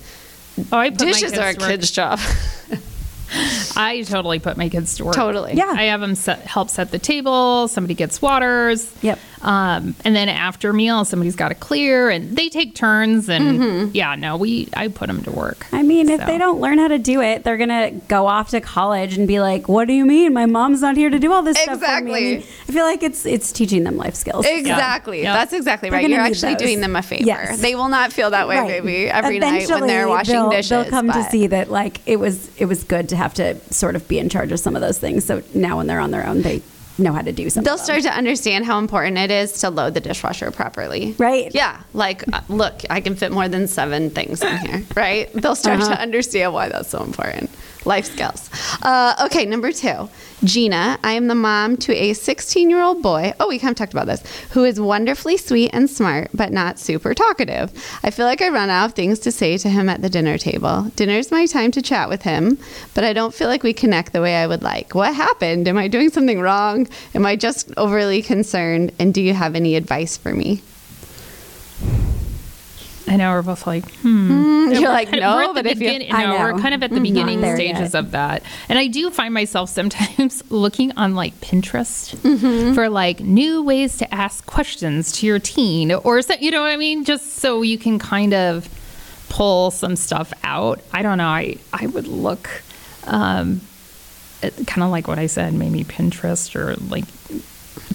[0.72, 1.60] Oh, I put dishes kids are a work.
[1.60, 2.20] kid's job.
[3.76, 5.16] I totally put my kids to work.
[5.16, 5.54] Totally.
[5.54, 5.68] Yeah.
[5.76, 7.68] I have them set, help set the table.
[7.68, 8.92] Somebody gets waters.
[9.04, 9.20] Yep.
[9.42, 13.30] Um, and then after meal, somebody's got to clear, and they take turns.
[13.30, 13.92] And Mm-hmm.
[13.94, 15.66] yeah, no, we I put them to work.
[15.72, 18.62] I mean, if they don't learn how to do it, they're gonna go off to
[18.62, 20.34] college and be like, "What do you mean?
[20.34, 22.22] My mom's not here to do all this stuff for me." I, Exactly.
[22.38, 24.46] mean, I feel like it's it's teaching them life skills.
[24.46, 25.24] Exactly.
[25.24, 25.34] Yeah.
[25.34, 26.08] That's exactly right.
[26.10, 26.62] You're actually those.
[26.62, 27.24] doing them a favor.
[27.24, 27.62] Yes.
[27.62, 28.84] They will not feel that way, Right.
[28.84, 30.70] maybe, every night when they're Eventually, washing they'll, dishes.
[30.70, 33.96] They'll come to see that like it was it was good to have to sort
[33.96, 35.24] of be in charge of some of those things.
[35.26, 36.62] So now when they're on their own, they
[37.00, 37.64] know how to do something.
[37.66, 41.16] They'll start to understand how important it is to load the dishwasher properly.
[41.18, 41.54] Right.
[41.54, 41.82] Yeah.
[41.94, 45.32] Like, uh, look, I can fit more than seven things in here, right?
[45.34, 45.96] They'll start Uh-huh.
[45.96, 47.50] to understand why that's so important.
[47.86, 48.50] Life skills.
[48.82, 50.10] Uh, okay, number two.
[50.44, 53.34] Gina, I am the mom to a 16 year old boy.
[53.42, 56.80] Oh, we kind of talked about this, who is wonderfully sweet and smart, but not
[56.80, 57.74] super talkative.
[58.04, 60.38] I feel like I run out of things to say to him at the dinner
[60.38, 60.84] table.
[60.96, 62.58] Dinner's my time to chat with him,
[62.94, 64.96] but I don't feel like we connect the way I would like.
[64.96, 65.68] What happened?
[65.68, 66.88] Am I doing something wrong?
[67.14, 68.94] Am I just overly concerned?
[68.98, 70.62] And do you have any advice for me?
[73.10, 74.70] I know we're both like, hmm.
[74.72, 75.90] You're like, We're no, but if you.
[76.00, 77.96] begin- I no, we're kind of at the beginning stages yet.
[77.96, 82.74] of that, and I do find myself sometimes looking on like Pinterest Mm-hmm.
[82.76, 86.72] for like new ways to ask questions to your teen, or so, you know what
[86.72, 88.70] I mean, just so you can kind of
[89.30, 90.80] pull some stuff out.
[90.94, 91.28] I don't know.
[91.28, 92.48] I I would look,
[93.06, 93.62] um,
[94.42, 97.06] kind of like what I said, maybe Pinterest or like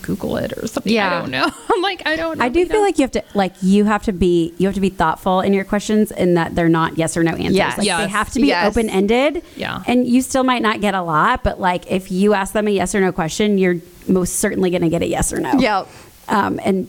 [0.04, 0.92] Google it or something.
[0.92, 1.16] Yeah.
[1.16, 1.50] I don't know.
[1.70, 2.40] I'm like, I don't.
[2.40, 2.82] I do feel know.
[2.82, 5.52] like you have to like you have to be you have to be thoughtful in
[5.54, 7.54] your questions in that they're not yes or no answers.
[7.56, 7.78] Yes.
[7.78, 8.66] Like they have to be Yes.
[8.68, 9.42] open ended.
[9.56, 9.82] Yeah.
[9.86, 12.70] And you still might not get a lot, but like if you ask them a
[12.70, 15.52] yes or no question, you're most certainly going to get a yes or no.
[15.58, 15.88] Yep.
[16.28, 16.88] Um, and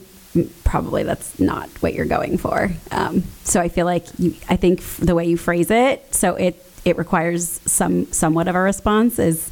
[0.66, 2.70] probably that's not what you're going for.
[2.92, 6.36] Um, so I feel like you, I think f- the way you phrase it, so
[6.36, 9.50] it it requires some somewhat of a response is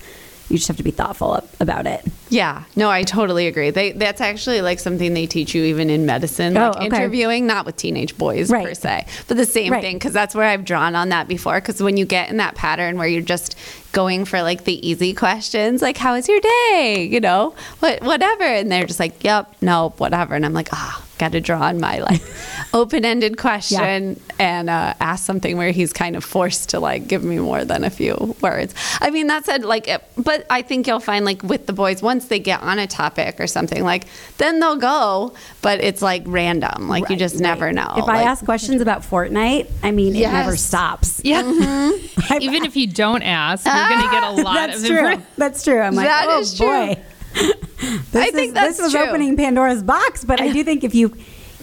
[0.54, 2.06] you just have to be thoughtful about it.
[2.30, 3.70] Yeah, no, I totally agree.
[3.72, 6.86] They that's actually like something they teach you even in medicine, Oh, like okay.
[6.86, 9.82] interviewing, not with teenage boys per se, but the same Right.
[9.82, 11.56] thing because that's where I've drawn on that before.
[11.56, 13.56] Because when you get in that pattern where you're just
[13.92, 18.44] going for like the easy questions, like "How was your day?" You know, what whatever,
[18.44, 21.04] and they're just like, "Yep, nope, whatever," and I'm like, ah.
[21.24, 22.22] Got to draw on my like
[22.74, 27.40] open-ended question and uh, ask something where he's kind of forced to like give me
[27.40, 28.76] more than a few words.
[29.00, 32.02] I mean, that said, like, it, but I think you'll find like with the boys
[32.02, 34.04] once they get on a topic or something, like
[34.38, 36.90] then they'll go, but it's like random.
[36.90, 37.94] Like you just never know.
[37.96, 41.22] If I ask questions about Fortnite, I mean, it never stops.
[41.24, 41.42] Yeah.
[41.42, 42.34] Mm-hmm.
[42.42, 44.98] Even if you don't ask, you're going to get a lot That's of true.
[44.98, 45.26] information.
[45.38, 45.80] That's true.
[45.80, 46.96] I'm like, That oh is true.
[48.16, 49.02] I think is, that's this was true.
[49.02, 51.16] opening Pandora's box, but I do think if you,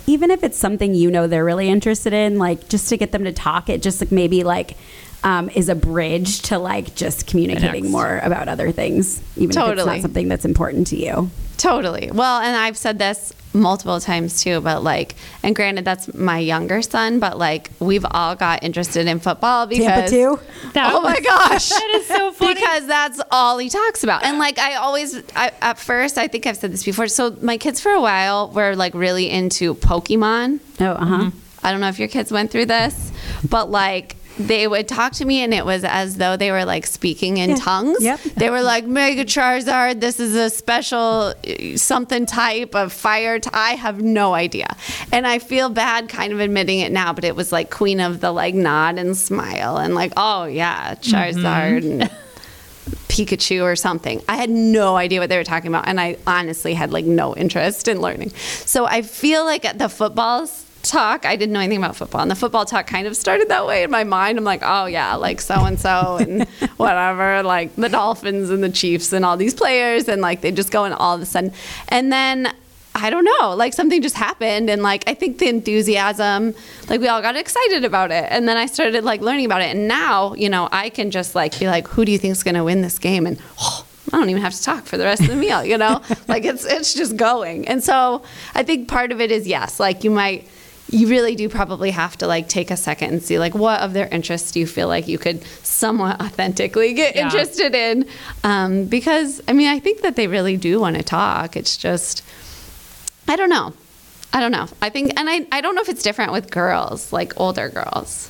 [0.06, 3.24] even if it's something you know they're really interested in, like just to get them
[3.24, 4.76] to talk, it just like maybe like
[5.22, 9.86] um, is a bridge to like just communicating more about other things, even if it's
[9.86, 11.30] not something that's important to you.
[11.56, 12.10] Totally.
[12.12, 16.82] Well, and I've said this multiple times too, but like, and granted, that's my younger
[16.82, 19.86] son, but like, we've all got interested in football because.
[19.86, 20.40] Tampa too.
[20.74, 21.68] That oh my gosh.
[21.70, 22.54] that is so funny.
[22.54, 24.24] Because that's all he talks about.
[24.24, 27.08] And like, I always, I, at first, I think I've said this before.
[27.08, 30.60] So my kids for a while were like really into Pokemon.
[30.80, 31.30] Oh, uh huh.
[31.62, 33.12] I don't know if your kids went through this,
[33.48, 36.86] but like they would talk to me and it was as though they were like
[36.86, 37.56] speaking in Yeah.
[37.56, 38.02] tongues.
[38.02, 38.20] Yep.
[38.36, 43.38] They were like, Mega Charizard, this is a special uh, something type of fire.
[43.38, 44.74] T- I have no idea.
[45.12, 48.20] And I feel bad kind of admitting it now, but it was like queen of
[48.20, 52.10] the like nod and smile and like, oh yeah, Charizard and
[53.08, 54.22] Pikachu or something.
[54.28, 57.34] I had no idea what they were talking about, and I honestly had like no
[57.36, 58.30] interest in learning.
[58.30, 62.20] So I feel like at the football s- talk, I didn't know anything about football,
[62.22, 64.38] and the football talk kind of started that way in my mind.
[64.38, 68.70] I'm like, oh yeah, like so and so and whatever, like the Dolphins and the
[68.70, 71.52] Chiefs and all these players, and like they just go in all of a sudden,
[71.88, 72.52] and then.
[72.92, 76.56] I don't know, like something just happened and like I think the enthusiasm,
[76.88, 78.26] like we all got excited about it.
[78.30, 79.76] And then I started like learning about it.
[79.76, 82.64] And now, you know, I can just like be like, who do you think's gonna
[82.64, 83.28] win this game?
[83.28, 85.78] And oh, I don't even have to talk for the rest of the meal, you
[85.78, 86.02] know?
[86.28, 87.68] like it's it's just going.
[87.68, 88.22] And so
[88.56, 90.48] I think part of it is yes, like you might
[90.92, 93.92] you really do probably have to like take a second and see like what of
[93.92, 97.24] their interests do you feel like you could somewhat authentically get Yeah.
[97.26, 98.06] interested in?
[98.44, 101.56] Um, because i mean i think that they really do want to talk.
[101.56, 102.22] It's just
[103.28, 103.72] i don't know.
[104.32, 104.68] I don't know.
[104.80, 108.28] I think and I, I don't know if it's different with girls like older girls.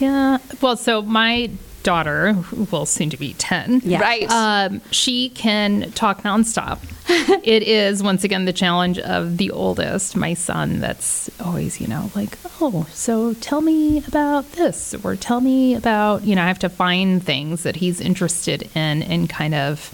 [0.00, 0.38] Yeah.
[0.60, 1.50] Well, so my
[1.82, 4.00] daughter, who will soon to be 10, Yeah.
[4.00, 6.78] right um, she can talk nonstop.
[7.44, 12.10] it is, once again, the challenge of the oldest, my son, that's always, you know,
[12.14, 16.60] like, oh, so tell me about this, or tell me about, you know, I have
[16.60, 19.92] to find things that he's interested in and kind of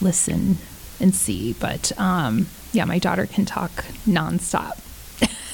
[0.00, 0.58] listen
[1.00, 1.54] and see.
[1.54, 3.70] But um, yeah, my daughter can talk
[4.06, 4.78] nonstop.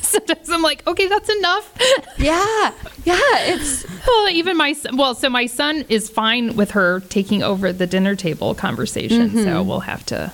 [0.08, 1.72] Sometimes I'm like, okay, that's enough.
[2.18, 2.72] yeah
[3.04, 3.18] yeah
[3.52, 7.72] it's Well, even my son, well, so my son is fine with her taking over
[7.72, 9.28] the dinner table conversation.
[9.28, 9.44] Mm-hmm.
[9.44, 10.32] So we'll have to,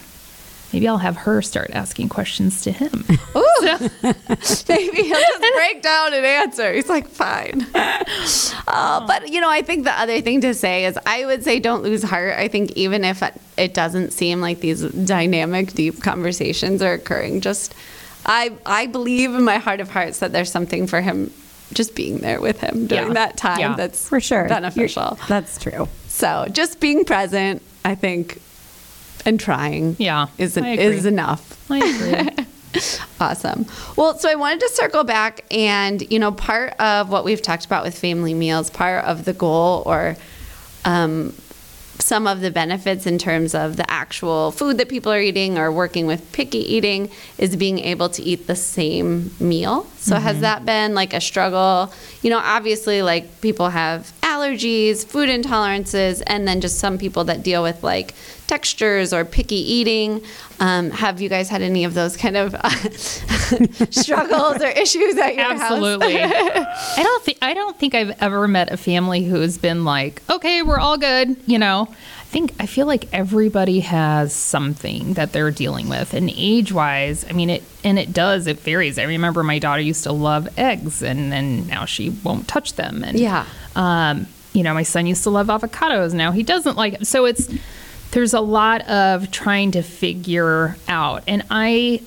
[0.72, 3.04] maybe I'll have her start asking questions to him.
[3.36, 3.44] Ooh.
[4.68, 6.72] Maybe he'll just break down and answer.
[6.72, 7.66] He's like, fine.
[7.74, 11.60] Uh, but, you know, I think the other thing to say is I would say
[11.60, 12.34] don't lose heart.
[12.38, 13.22] I think even if
[13.56, 17.74] it doesn't seem like these dynamic, deep conversations are occurring, just
[18.26, 21.32] I, I believe in my heart of hearts that there's something for him
[21.72, 23.14] just being there with him during Yeah.
[23.14, 23.74] that time Yeah.
[23.76, 24.48] that's For sure.
[24.48, 25.14] beneficial.
[25.16, 25.88] You're- that's true.
[26.08, 28.40] So just being present, I think,
[29.26, 31.70] and trying Yeah, is, is enough.
[31.70, 32.44] I agree.
[33.20, 33.66] Awesome.
[33.96, 37.64] Well, so I wanted to circle back and, you know, part of what we've talked
[37.64, 40.16] about with family meals, part of the goal or
[40.84, 41.32] um,
[41.98, 45.70] some of the benefits in terms of the actual food that people are eating or
[45.70, 49.86] working with picky eating is being able to eat the same meal.
[49.96, 50.42] So, has mm-hmm.
[50.42, 51.92] that been like a struggle?
[52.22, 57.42] You know, obviously, like people have allergies, food intolerances, and then just some people that
[57.42, 58.14] deal with like
[58.46, 60.22] textures or picky eating.
[60.60, 62.68] Um, have you guys had any of those kind of uh,
[63.90, 65.60] struggles or issues at your house?
[65.60, 66.16] Absolutely.
[66.22, 70.62] I don't think I don't think I've ever met a family who's been like, okay,
[70.62, 71.36] we're all good.
[71.46, 76.30] You know, I think I feel like everybody has something that they're dealing with, and
[76.34, 78.46] age wise, I mean it, and it does.
[78.46, 78.98] It varies.
[78.98, 83.02] I remember my daughter used to love eggs, and then now she won't touch them.
[83.04, 83.44] And Yeah.
[83.76, 86.14] um, you know, my son used to love avocados.
[86.14, 86.94] Now he doesn't like.
[86.94, 87.06] it.
[87.08, 87.48] So it's
[88.14, 92.00] there's a lot of trying to figure out, and I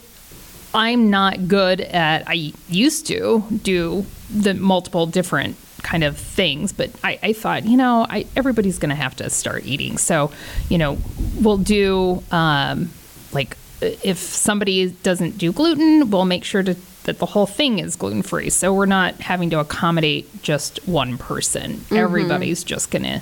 [0.73, 2.23] I'm not good at.
[2.27, 7.75] I used to do the multiple different kind of things, but I, I thought, you
[7.75, 9.97] know, I, everybody's going to have to start eating.
[9.97, 10.31] So,
[10.69, 10.97] you know,
[11.41, 12.89] we'll do um,
[13.33, 17.95] like if somebody doesn't do gluten, we'll make sure to, that the whole thing is
[17.95, 18.49] gluten free.
[18.49, 21.85] So we're not having to accommodate just one person.
[21.91, 23.21] Everybody's just going to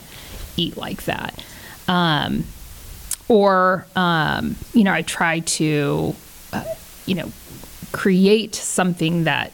[0.56, 1.44] eat like that.
[1.88, 2.46] Um,
[3.28, 6.16] or um, you know i try to
[6.54, 6.64] uh,
[7.06, 7.32] you know
[7.92, 9.52] create something that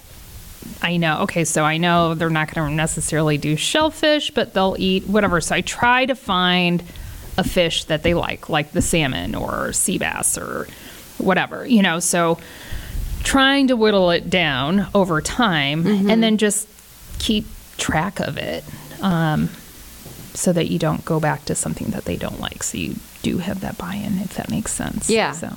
[0.82, 4.76] i know okay so i know they're not going to necessarily do shellfish but they'll
[4.80, 5.40] eat whatever.
[5.42, 6.84] So i try to find
[7.38, 10.68] a fish that they like like the salmon or sea bass or
[11.18, 12.00] whatever you know?
[12.00, 12.40] So
[13.24, 16.68] trying to whittle it down over time and then just
[17.20, 17.46] keep
[17.78, 18.64] track of it
[19.02, 19.48] um,
[20.34, 22.64] so that you don't go back to something that they don't like.
[22.64, 25.10] So you do have that buy-in, if that makes sense.
[25.10, 25.32] Yeah.
[25.34, 25.50] So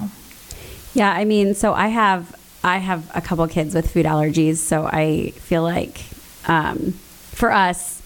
[0.94, 4.84] Yeah, I mean, so I have I have a couple kids with food allergies, so
[4.86, 6.00] I feel like
[6.46, 6.92] um,
[7.32, 8.00] for us,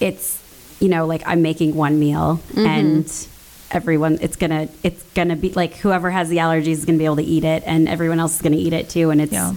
[0.00, 0.40] it's
[0.80, 3.10] you know like I'm making one meal and
[3.70, 7.16] everyone it's gonna it's gonna be like whoever has the allergies is gonna be able
[7.16, 9.54] to eat it and everyone else is gonna eat it too, and it's Yeah.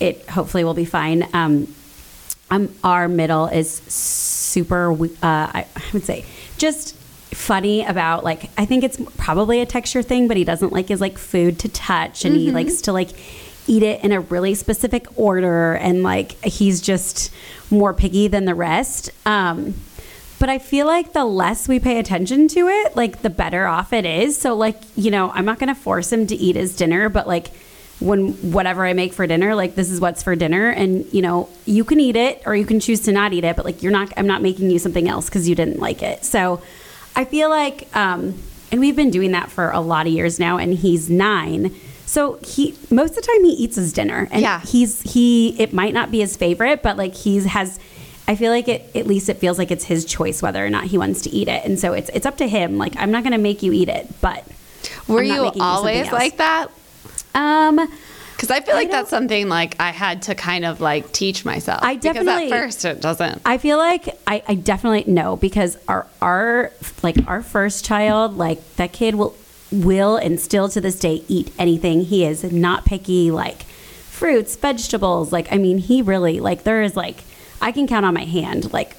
[0.00, 1.26] it hopefully will be fine.
[1.34, 1.74] Um,
[2.50, 6.24] um, our middle is super, uh, I, I would say,
[6.58, 6.94] just
[7.34, 11.00] funny about like I think it's probably a texture thing, but he doesn't like his
[11.00, 13.10] like food to touch, and he likes to like
[13.66, 17.32] eat it in a really specific order, and like he's just
[17.70, 19.10] more picky than the rest.
[19.26, 19.74] Um,
[20.42, 23.92] but I feel like the less we pay attention to it, like the better off
[23.92, 24.36] it is.
[24.36, 27.52] So like, you know, I'm not to force him to eat his dinner, but like
[28.00, 31.48] when whatever I make for dinner, like this is what's for dinner and you know,
[31.64, 33.92] you can eat it or you can choose to not eat it, but like you're
[33.92, 36.24] not I'm not making you something else cuz you didn't like it.
[36.24, 36.60] So
[37.16, 38.34] I feel like um
[38.70, 41.74] and we've been doing that for a lot of years now and he's 9.
[42.06, 44.60] So he most of the time he eats his dinner and Yeah.
[44.60, 47.78] he's he it might not be his favorite, but like he's has
[48.28, 50.84] I feel like it at least it feels like it's his choice whether or not
[50.84, 51.64] he wants to eat it.
[51.64, 52.78] And so it's it's up to him.
[52.78, 54.44] Like I'm not going to make you eat it, but
[55.08, 56.68] Were you always like that?
[57.34, 57.80] um
[58.42, 61.44] Because I feel like don't- that's something like I had to kind of like teach
[61.44, 61.78] myself.
[61.80, 63.40] I definitely- because at first it doesn't.
[63.46, 66.72] I feel like I, I definitely know because our our
[67.04, 69.36] like our first child, like that kid will
[69.70, 72.00] will and still to this day eat anything.
[72.00, 75.30] He is not picky, like fruits, vegetables.
[75.30, 77.22] Like I mean, he really like there is like
[77.60, 78.96] I can count on my hand like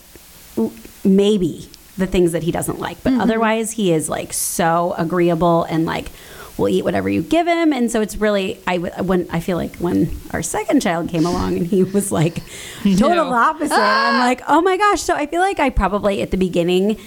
[1.04, 1.68] maybe
[1.98, 3.22] the things that he doesn't like, but mm-hmm.
[3.22, 6.12] otherwise he is like so agreeable and like
[6.58, 7.74] will eat whatever you give him.
[7.74, 11.58] And so it's really I when I feel like when our second child came along
[11.58, 12.36] and he was like
[12.84, 13.34] total No.
[13.34, 13.74] opposite.
[13.74, 14.26] I'm ah!
[14.26, 15.02] like, oh my gosh.
[15.02, 17.00] So I feel like I probably at the beginning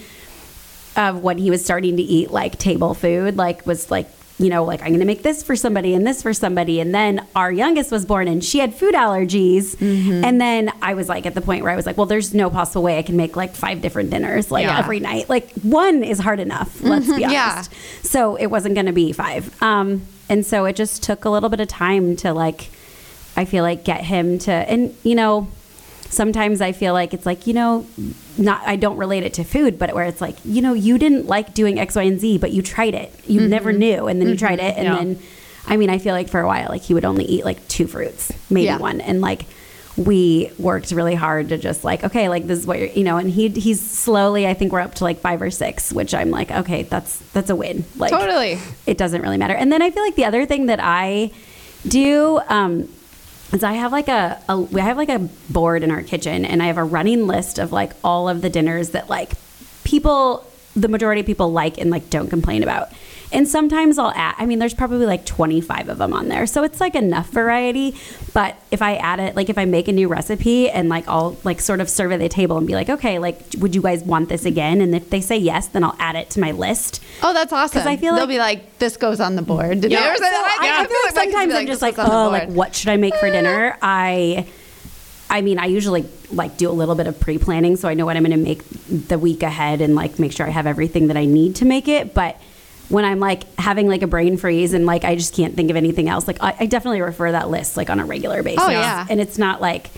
[0.95, 4.63] of when he was starting to eat like table food, like was like, you know,
[4.63, 6.79] like I'm going to make this for somebody and this for somebody.
[6.79, 9.75] And then our youngest was born and she had food allergies.
[9.77, 10.23] Mm-hmm.
[10.23, 12.49] And then I was like at the point where I was like, well, there's no
[12.51, 14.77] possible way I can make like five different dinners like Yeah.
[14.77, 15.27] every night.
[15.27, 17.31] Like one is hard enough, let's be honest.
[17.31, 17.63] Yeah.
[18.03, 19.59] So it wasn't going to be five.
[19.61, 22.69] Um, and so it just took a little bit of time to like,
[23.35, 25.47] I feel like get him to, and you know,
[26.09, 27.85] sometimes I feel like it's like, you know,
[28.37, 31.25] not, I don't relate it to food, but where it's like, you know, you didn't
[31.27, 33.13] like doing X, Y, and Z, but you tried it.
[33.27, 34.07] You never knew.
[34.07, 34.75] And then you tried it.
[34.77, 34.95] And Yeah.
[34.95, 35.19] then,
[35.67, 37.87] I mean, I feel like for a while, like he would only eat like two
[37.87, 38.77] fruits, maybe Yeah.
[38.77, 39.01] one.
[39.01, 39.45] And like,
[39.97, 43.17] we worked really hard to just like, okay, like this is what you're, you know,
[43.17, 46.29] and he, he's slowly, I think we're up to like five or six, which I'm
[46.29, 47.83] like, okay, that's, that's a win.
[47.95, 48.59] Like, Totally.
[48.85, 49.55] it doesn't really matter.
[49.55, 51.31] And then I feel like the other thing that I
[51.87, 52.87] do um,
[53.53, 55.19] is I have like a, a we have like a
[55.49, 58.49] board in our kitchen, and I have a running list of like all of the
[58.49, 59.33] dinners that like
[59.83, 60.45] people,
[60.75, 62.91] the majority of people like and like don't complain about.
[63.29, 66.45] And sometimes I'll add, I mean, there's probably like 25 of them on there.
[66.47, 67.93] So it's like enough variety.
[68.33, 71.35] But if I add it, like if I make a new recipe and like I'll
[71.43, 74.29] like sort of survey the table and be like, okay, like, would you guys want
[74.29, 74.79] this again?
[74.79, 77.03] And if they say yes, then I'll add it to my list.
[77.21, 77.79] Oh, that's awesome.
[77.81, 80.19] 'Cause I feel they'll like- be like, "This goes on the board." Did Yeah, so
[80.21, 80.57] that?
[80.61, 80.83] I, I Yeah.
[80.87, 82.95] feel like sometimes be I'm just like, goes on the oh, like what should I
[82.95, 83.77] make for dinner?
[83.81, 84.45] I,
[85.29, 88.05] I mean, I usually like do a little bit of pre planning, so I know
[88.05, 88.61] what I'm going to make
[89.09, 91.89] the week ahead, and like make sure I have everything that I need to make
[91.89, 92.13] it.
[92.13, 92.39] But
[92.89, 95.75] when I'm like having like a brain freeze and like I just can't think of
[95.75, 98.63] anything else, like I, I definitely refer that list like on a regular basis.
[98.63, 99.05] Oh, yeah.
[99.09, 99.89] and it's not like.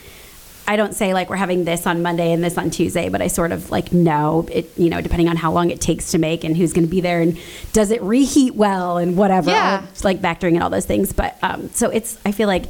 [0.68, 3.28] I don't say like we're having this on Monday and this on Tuesday, but I
[3.28, 6.44] sort of like know it, you know, depending on how long it takes to make
[6.44, 7.40] and who's going to be there and
[7.74, 9.50] does it reheat well and whatever.
[9.50, 9.84] Yeah.
[9.86, 11.12] It's like factoring in all those things.
[11.12, 12.66] But um, so it's, I feel like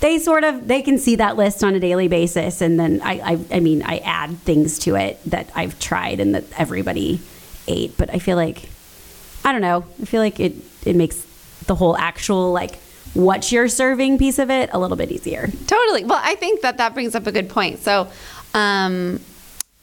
[0.00, 2.60] they sort of, they can see that list on a daily basis.
[2.60, 6.34] And then I, I, I mean, I add things to it that I've tried and
[6.34, 7.20] that everybody
[7.68, 7.96] ate.
[7.96, 8.68] But I feel like,
[9.44, 11.24] I don't know, I feel like it, it makes
[11.66, 12.76] the whole actual like
[13.14, 15.48] what you're serving piece of it a little bit easier.
[15.66, 16.04] Totally.
[16.04, 17.78] Well, I think that that brings up a good point.
[17.78, 18.08] So,
[18.54, 19.20] um,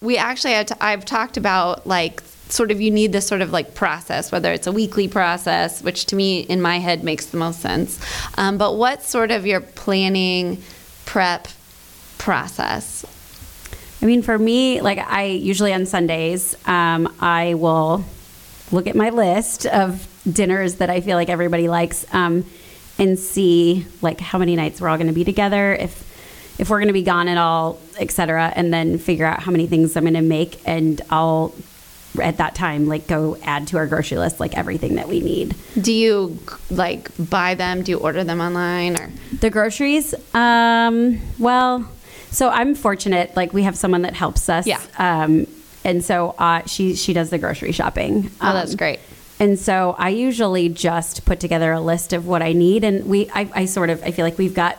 [0.01, 3.51] we actually had to, I've talked about like sort of you need this sort of
[3.53, 7.37] like process, whether it's a weekly process, which to me in my head makes the
[7.37, 7.99] most sense.
[8.37, 10.61] Um, but what's sort of your planning
[11.05, 11.47] prep
[12.17, 13.05] process?
[14.01, 18.03] I mean, for me, like I usually on Sundays, um, I will
[18.71, 22.45] look at my list of dinners that I feel like everybody likes, um,
[22.97, 26.09] and see like how many nights we're all going to be together, if
[26.59, 29.65] if we're going to be gone at all, etc., and then figure out how many
[29.67, 31.55] things I'm going to make, and I'll
[32.21, 35.55] at that time like go add to our grocery list like everything that we need.
[35.79, 37.83] Do you like buy them?
[37.83, 39.09] Do you order them online or?
[39.39, 41.89] The groceries, um, well,
[42.31, 43.35] so I'm fortunate.
[43.35, 44.67] Like we have someone that helps us.
[44.67, 44.81] Yeah.
[44.97, 45.47] Um,
[45.83, 48.31] and so uh, she she does the grocery shopping.
[48.41, 48.99] Oh, that's Um, great.
[49.39, 53.29] And so I usually just put together a list of what I need, and we
[53.33, 54.77] I, I sort of I feel like we've got.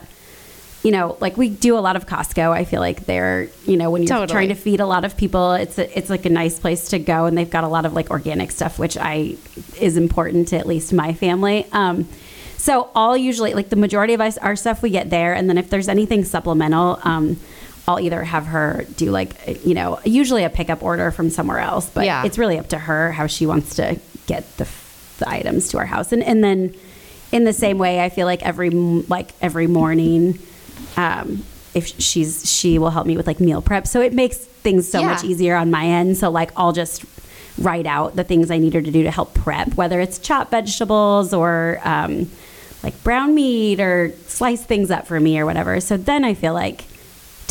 [0.85, 2.51] You know, like we do a lot of Costco.
[2.51, 4.27] I feel like they're, you know, when you're Totally.
[4.27, 6.99] trying to feed a lot of people, it's a, it's like a nice place to
[6.99, 9.37] go, and they've got a lot of like organic stuff, which I
[9.79, 11.67] is important to at least my family.
[11.71, 12.09] Um,
[12.57, 15.57] so all usually like the majority of us our stuff we get there, and then
[15.57, 17.37] if there's anything supplemental, um,
[17.87, 21.89] I'll either have her do like you know usually a pickup order from somewhere else,
[21.89, 22.25] but Yeah.
[22.25, 24.67] it's really up to her how she wants to get the
[25.19, 26.73] the items to our house, and and then
[27.31, 30.39] in the same way, I feel like every like every morning.
[30.97, 33.87] Um, if she's she will help me with like meal prep.
[33.87, 35.07] So it makes things so Yeah.
[35.07, 36.17] much easier on my end.
[36.17, 37.03] So like I'll just
[37.57, 40.51] write out the things I need her to do to help prep, whether it's chop
[40.51, 42.29] vegetables or um,
[42.83, 45.79] like brown meat or slice things up for me or whatever.
[45.79, 46.83] So then I feel like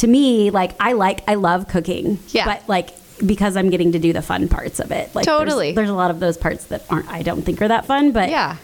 [0.02, 2.18] to me, like I like I love cooking.
[2.28, 2.44] Yeah.
[2.44, 2.90] But like
[3.26, 5.14] because I'm getting to do the fun parts of it.
[5.14, 5.72] Like there's- Totally.
[5.72, 8.28] There's, a lot of those parts that aren't I don't think are that fun, but
[8.30, 8.56] Yeah.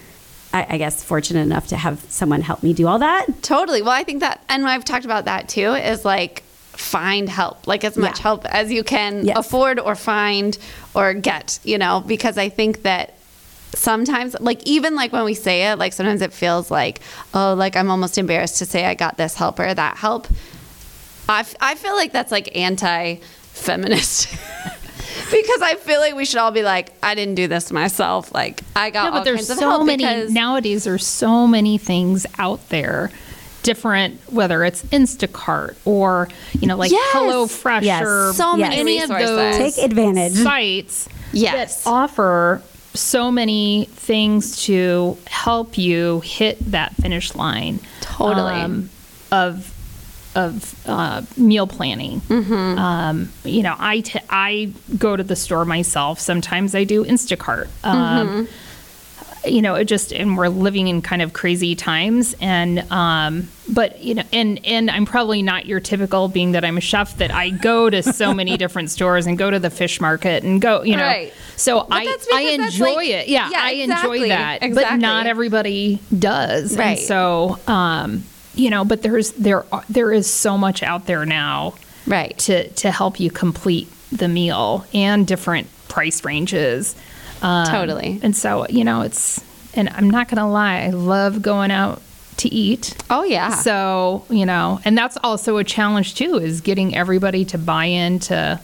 [0.52, 3.42] I, I guess fortunate enough to have someone help me do all that.
[3.42, 3.82] Totally.
[3.82, 7.84] Well, I think that, and I've talked about that too, is like find help, like
[7.84, 8.22] as much Yeah.
[8.22, 9.36] help as you can Yes.
[9.38, 10.56] afford or find
[10.94, 13.14] or get, you know, because I think that
[13.74, 17.00] sometimes, like even like when we say it, like sometimes it feels like,
[17.34, 20.26] oh, like I'm almost embarrassed to say I got this help or that help.
[21.28, 23.16] I, f- I feel like that's like anti
[23.52, 24.28] feminist.
[25.30, 28.32] because I feel like we should all be like, I didn't do this myself.
[28.32, 30.84] Like I got Yeah, all but there's kinds of so help many because nowadays.
[30.84, 33.10] There's so many things out there,
[33.62, 37.14] different whether it's Instacart or you know like Yes.
[37.14, 38.02] HelloFresh Yes.
[38.02, 40.34] or So many any of those Take advantage.
[40.34, 41.84] sites Yes.
[41.84, 42.62] that offer
[42.94, 47.80] so many things to help you hit that finish line.
[48.00, 48.52] Totally.
[48.54, 48.90] um,
[49.30, 49.74] of
[50.38, 52.20] of uh, meal planning.
[52.22, 52.78] Mm-hmm.
[52.78, 56.20] Um, you know, I t- I go to the store myself.
[56.20, 57.68] Sometimes I do Instacart.
[57.84, 58.52] Um, Mm-hmm.
[59.46, 64.02] You know, it just and we're living in kind of crazy times, and um, but
[64.02, 67.30] you know, and and I'm probably not your typical, being that I'm a chef, that
[67.30, 70.82] I go to so many different stores and go to the fish market and go,
[70.82, 71.32] you know, Right.
[71.56, 73.28] so But I I enjoy like- it.
[73.28, 76.98] Yeah, Yeah, I exactly, enjoy that, but not everybody does, Right.
[76.98, 78.24] And so, um,
[78.58, 81.74] you know, but there's there there is so much out there now,
[82.08, 82.36] Right.
[82.38, 86.96] To to help you complete the meal and different price ranges.
[87.42, 88.18] Um, Totally.
[88.22, 89.44] And so, you know, it's
[89.74, 92.02] and I'm not gonna lie, I love going out
[92.38, 92.96] to eat.
[93.10, 93.50] Oh yeah.
[93.50, 98.58] So, you know, and that's also a challenge too, is getting everybody to buy into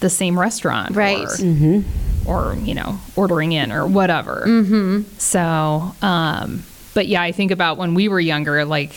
[0.00, 0.94] the same restaurant.
[0.94, 1.26] Right.
[1.40, 1.84] Or,
[2.26, 4.44] or you know, ordering in or whatever.
[4.46, 5.02] Mm-hmm.
[5.18, 8.92] So, um, but yeah, I think about when we were younger, like,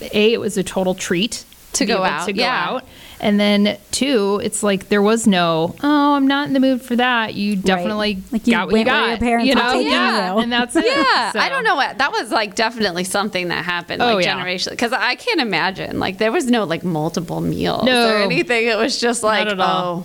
[0.00, 1.44] A, it was a total treat
[1.74, 2.66] To be go out, To go yeah.
[2.70, 2.84] out.
[3.20, 6.94] And then two, it's like there was no, oh, I'm not in the mood for
[6.96, 7.34] that.
[7.34, 9.08] You definitely Like you got what you got.
[9.08, 9.78] your parents you know?
[9.80, 10.34] yeah.
[10.34, 10.38] you.
[10.40, 10.84] And that's it.
[10.86, 12.54] yeah, So- I don't know what that was like.
[12.54, 14.38] Definitely something that happened Oh, like yeah.
[14.40, 18.08] generationally because I can't imagine like there was no like multiple meals No.
[18.14, 18.68] or anything.
[18.68, 20.04] It was just like oh,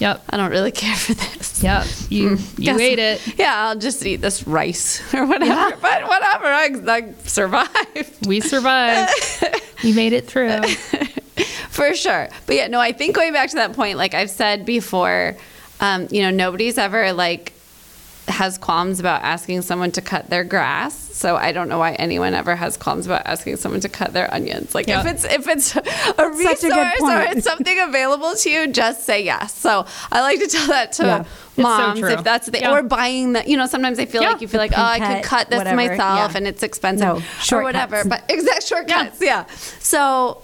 [0.00, 0.24] Yep.
[0.30, 1.62] I don't really care for this.
[1.62, 1.86] Yep.
[2.10, 3.38] You you Guess- ate it.
[3.38, 5.76] Yeah, I'll just eat this rice or whatever.
[5.80, 8.26] But whatever, I, I survived.
[8.26, 9.12] We survived.
[9.84, 10.62] we made it through.
[11.70, 12.28] For sure.
[12.46, 15.36] But yeah, no, I think going back to that point, like I've said before,
[15.80, 17.52] um, you know, nobody's ever like
[18.28, 21.03] has qualms about asking someone to cut their grass.
[21.16, 24.32] So I don't know why anyone ever has qualms about asking someone to cut their
[24.34, 24.74] onions.
[24.74, 25.00] Like Yeah.
[25.00, 29.04] if it's if it's a Such a resource or it's something available to you, just
[29.04, 29.56] say yes.
[29.56, 31.20] So I like to tell that to Yeah.
[31.20, 32.72] It's so moms if that's the Yeah.
[32.72, 33.46] or buying that.
[33.46, 35.76] you know sometimes I feel like you feel like oh I could pre-cut, this whatever.
[35.76, 39.44] myself and it's expensive No, or whatever but exact shortcuts yeah.
[39.78, 40.42] so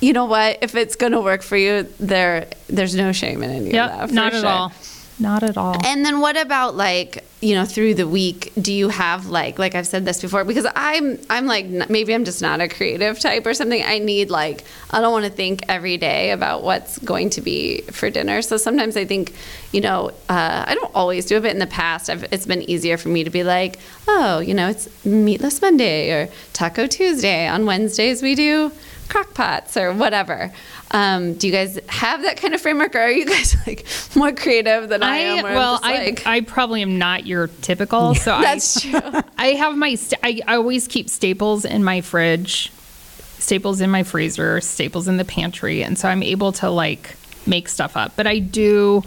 [0.00, 3.50] you know what if it's going to work for you there there's no shame in
[3.50, 4.10] any of that Yep.
[4.12, 4.72] Not at all.
[5.18, 5.76] Not at all.
[5.86, 9.74] and then what about like you know through the week do you have like like
[9.74, 13.44] I've said this before because I'm I'm like maybe I'm just not a creative type
[13.44, 13.82] or something.
[13.82, 17.82] I need like I don't want to think every day about what's going to be
[17.82, 18.40] for dinner.
[18.40, 19.34] So sometimes I think
[19.70, 22.62] you know uh, I don't always do it but in the past I've, it's been
[22.70, 23.78] easier for me to be like
[24.08, 27.46] oh you know it's meatless Monday or Taco Tuesday.
[27.46, 28.72] On Wednesdays we do
[29.08, 30.52] crock pots or whatever
[30.92, 34.32] um, do you guys have that kind of framework or are you guys like more
[34.32, 38.14] creative than I, am I'm well, I like, I probably am not your typical.
[38.14, 39.20] So That's I, true.
[39.38, 42.70] I have my st- I, I always keep staples in my fridge,
[43.38, 47.16] staples in my freezer, staples in the pantry, and so I'm able to like
[47.46, 48.12] make stuff up.
[48.16, 49.02] But I do.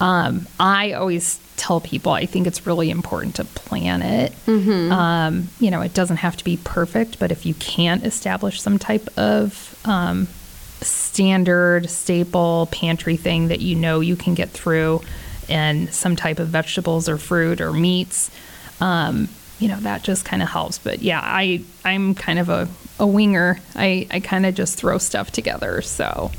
[0.00, 4.32] Um, I always tell people I think it's really important to plan it.
[4.46, 4.90] Mm-hmm.
[4.90, 8.78] Um, you know, it doesn't have to be perfect, but if you can't establish some
[8.78, 10.26] type of um,
[10.82, 15.00] standard staple pantry thing that you know you can get through
[15.48, 18.30] and some type of vegetables or fruit or meats
[18.80, 19.28] um,
[19.58, 22.66] you know that just kind of helps but yeah i i'm kind of a,
[22.98, 26.30] a winger i i kind of just throw stuff together so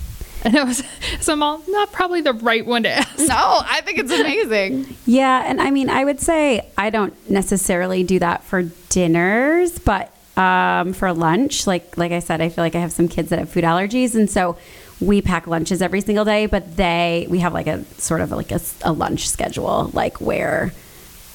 [0.43, 0.71] I know,
[1.19, 3.19] so I'm all, not probably the right one to ask.
[3.19, 4.97] no, I think it's amazing.
[5.05, 10.11] Yeah, and I mean, I would say I don't necessarily do that for dinners, but
[10.37, 13.39] um, for lunch, like like I said, I feel like I have some kids that
[13.39, 14.57] have food allergies, and so
[14.99, 16.45] we pack lunches every single day.
[16.45, 20.71] But they, we have like a sort of like a lunch schedule, like where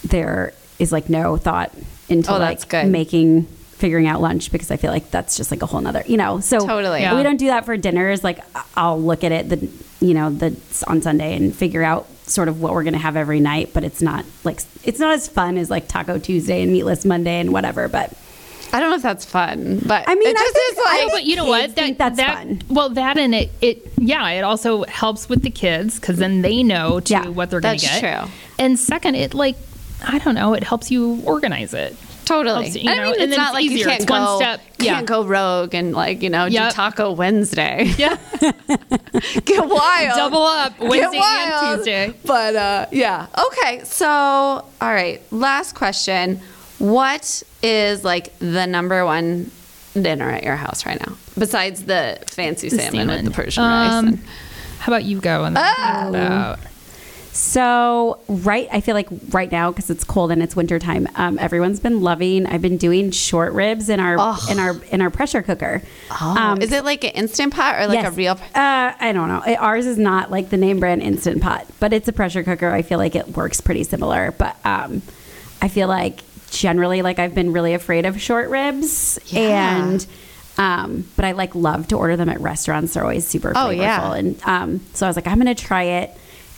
[0.04, 1.72] there is like no thought
[2.08, 2.86] into Oh, like good.
[2.88, 6.16] making figuring out lunch because I feel like that's just like a whole nother, you
[6.16, 6.40] know.
[6.40, 7.00] So Totally.
[7.00, 7.14] Yeah.
[7.16, 8.24] we don't do that for dinners.
[8.24, 8.40] Like
[8.76, 9.68] I'll look at it the
[10.00, 13.40] you know the on Sunday and figure out sort of what we're gonna have every
[13.40, 13.70] night.
[13.74, 17.40] But it's not like it's not as fun as like Taco Tuesday and Meatless Monday
[17.40, 17.88] and whatever.
[17.88, 18.12] But
[18.72, 21.00] I don't know if that's fun, but I mean, it I just think- is like.
[21.02, 21.70] No, but you know what?
[21.72, 22.62] think that's that, fun.
[22.68, 26.62] Well, that and it, it, yeah, it also helps with the kids because then they
[26.62, 28.00] know to Yeah, what they're going to get.
[28.02, 28.32] That's true.
[28.58, 29.56] And second, it like,
[30.04, 31.96] I don't know, it helps you organize it.
[32.24, 32.64] Totally.
[32.64, 33.84] Helps, you I know, mean, and it's then not it's like you easier.
[33.86, 34.94] can't It's go, one step- yeah.
[34.94, 36.70] can't go rogue and like you know Yep.
[36.70, 37.84] do Taco Wednesday.
[37.96, 38.16] Yeah,
[39.44, 40.16] Get wild.
[40.16, 41.76] double up Get Wednesday and.
[41.78, 42.14] Tuesday.
[42.24, 43.26] But uh, yeah.
[43.52, 43.82] Okay.
[43.84, 45.20] So all right.
[45.32, 46.40] Last question.
[46.78, 49.50] What is like the number one
[49.94, 53.70] dinner at your house right now besides the fancy The salmon, with the Persian Um,
[53.70, 54.04] rice?
[54.04, 54.24] and-
[54.80, 55.44] How about you go?
[55.44, 55.64] And then
[56.08, 56.58] about
[57.32, 61.80] So right, I feel like right now because it's cold and it's wintertime, um, everyone's
[61.80, 62.46] been loving.
[62.46, 64.40] I've been doing short ribs in our Ugh.
[64.50, 65.82] in our in our pressure cooker.
[66.10, 68.08] Oh, Um, is it like an instant pot or like yes.
[68.08, 68.32] a real?
[68.54, 69.42] Uh, I don't know.
[69.46, 72.70] It- ours is not like the name brand Instant Pot, but it's a pressure cooker.
[72.70, 74.32] I feel like it works pretty similar.
[74.36, 75.02] But um,
[75.60, 76.20] I feel like
[76.60, 79.84] generally, like I've been really afraid of short ribs, Yeah.
[79.84, 80.06] and
[80.58, 82.94] um, but I like love to order them at restaurants.
[82.94, 84.14] They're always super Oh, flavorful, yeah.
[84.14, 86.10] and um, so I was like, I'm gonna try it.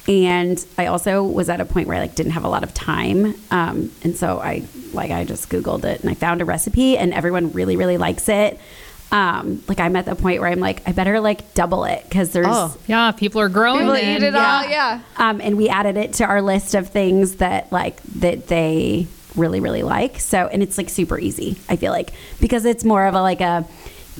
[0.06, 2.72] And I also was at a point where I like didn't have a lot of
[2.72, 6.96] time, um, and so I like I just googled it and I found a recipe,
[6.96, 8.58] and everyone really really likes it.
[9.10, 12.30] Um, like I'm at the point where I'm like I better like double it because
[12.30, 12.76] there's Oh.
[12.86, 13.80] yeah, people are growing.
[13.80, 14.64] People eat it all.
[14.68, 15.00] Yeah.
[15.16, 19.06] um, and we added it to our list of things that like that they
[19.38, 20.20] really really like.
[20.20, 21.56] So and it's like super easy.
[21.68, 23.66] I feel like because it's more of a like a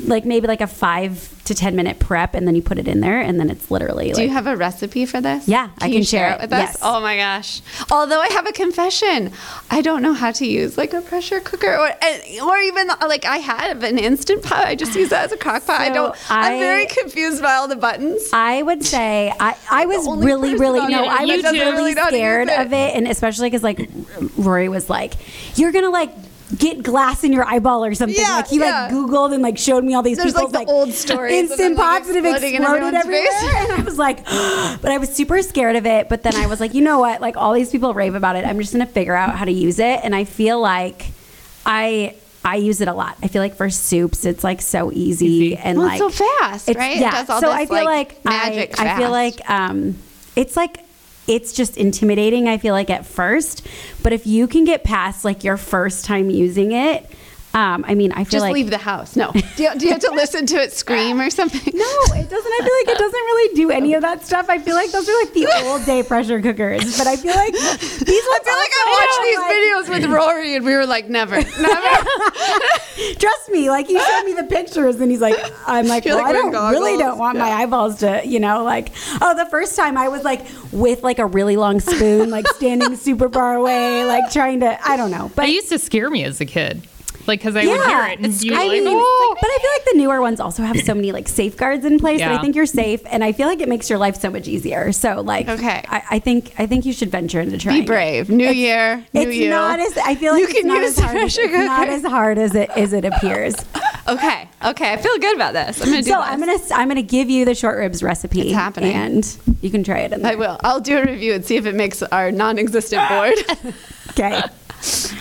[0.07, 3.01] like maybe like a five to ten minute prep, and then you put it in
[3.01, 5.49] there, and then it's literally Do like you have a recipe for this?
[5.49, 6.41] Yeah, I you can share share it it.
[6.43, 6.61] with us.
[6.61, 6.79] Yes.
[6.83, 7.63] Oh my gosh!
[7.91, 9.33] Although I have a confession,
[9.71, 13.25] I don't know how to use like a pressure cooker or eh, or even like
[13.25, 14.67] I have an instant pot.
[14.67, 15.81] I just use that as a crock pot.
[15.81, 16.15] I don't.
[16.31, 18.29] I'm very confused by all the buttons.
[18.33, 22.11] I would say I, I was really, really no, I was really really know how
[22.11, 22.59] to use scared it.
[22.61, 23.89] of it, and especially because like
[24.37, 25.15] Rory was like,
[25.57, 26.11] "You're gonna like
[26.57, 28.85] get glass in your eyeball or something." Yeah, like he yeah.
[28.85, 31.77] like Googled and like showed me all these There's, like, people's the old stories instant
[31.77, 34.25] like, pots that have exploding exploded everywhere, and I was like,
[34.83, 36.09] but I was super scared of it.
[36.09, 37.21] But then I was like, you know what?
[37.21, 38.45] Like all these people rave about it.
[38.45, 41.07] I'm just gonna figure out how to use it, and I feel like
[41.67, 42.15] I.
[42.45, 43.19] I use it a lot.
[43.21, 45.57] I feel like for soups, it's like so easy, Easy.
[45.57, 46.97] and Well, like so fast, right?
[46.97, 47.11] It Yeah.
[47.11, 49.97] does all so this, I feel like, like, magic I, I feel like um,
[50.37, 50.79] it's like
[51.29, 52.49] it's just intimidating.
[52.49, 53.67] I feel like at first,
[54.03, 57.09] but if you can get past like your first time using it,
[57.59, 59.17] um, I mean, I feel Just like leave the house.
[59.17, 59.33] No.
[59.33, 61.73] Do you, do you have to listen to it scream or something?
[61.75, 62.53] no, it doesn't.
[62.53, 64.47] I feel like it doesn't really do any of that stuff.
[64.49, 66.97] I feel like those are like the old day pressure cookers.
[66.97, 70.55] But I feel like these ones I feel like I watched these videos with Rory
[70.55, 72.05] and we were like, never, never.
[73.19, 75.37] Trust me, like he showed me the pictures, and he's like,
[75.67, 78.93] I'm like, well, like I don't really don't want my eyeballs to, you know, like,
[79.21, 82.97] oh, the first time I was like with like a really long spoon, like standing
[82.97, 86.11] super far away, like trying to, I don't know, But It but used to scare
[86.11, 86.87] me as a kid,
[87.29, 89.59] like because I would hear it and it's- you I like, mean, "Oh." but I
[89.61, 92.31] feel like the newer ones also have so many like safeguards in place yeah.
[92.31, 94.49] that I think you're safe, and I feel like it makes your life so much
[94.49, 94.91] easier.
[94.93, 95.85] So like, Okay.
[95.89, 97.81] I, I think I think you should venture into trying.
[97.83, 98.31] Be brave.
[98.31, 99.51] New year, new It's you.
[99.51, 101.17] not as I feel like You it's can not use as hard.
[101.19, 103.55] As, it's not as hard as it as it appears.
[104.09, 104.95] Okay, okay.
[104.95, 105.83] I feel good about this.
[105.83, 106.29] I'm gonna do So this.
[106.31, 108.41] I'm gonna I'm gonna give you the short ribs recipe.
[108.41, 108.95] It's happening.
[108.95, 110.15] and you can try it.
[110.15, 110.57] In I will.
[110.65, 113.35] I'll do a review and see if it makes our non-existent board.
[114.13, 114.41] Okay.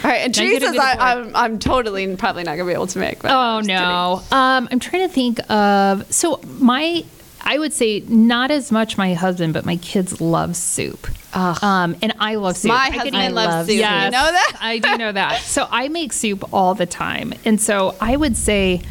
[0.03, 1.13] All right, and Now you gotta Teresa's do the I.
[1.13, 3.23] I'm, I'm totally probably not gonna be able to make.
[3.25, 4.21] Oh no.
[4.31, 7.03] Um, I'm trying to think of so my
[7.41, 11.07] I would say not as much my husband, but my kids love soup.
[11.33, 11.63] Ugh.
[11.63, 12.69] Um, and I love soup.
[12.69, 13.77] My I husband loves love soup.
[13.77, 14.53] Yes, You know that?
[14.59, 15.41] I do know that.
[15.47, 17.33] So I make soup all the time.
[17.45, 18.81] And so I would say,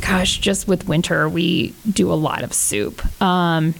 [0.00, 3.02] gosh, just with winter, we do a lot of soup.
[3.22, 3.74] Um,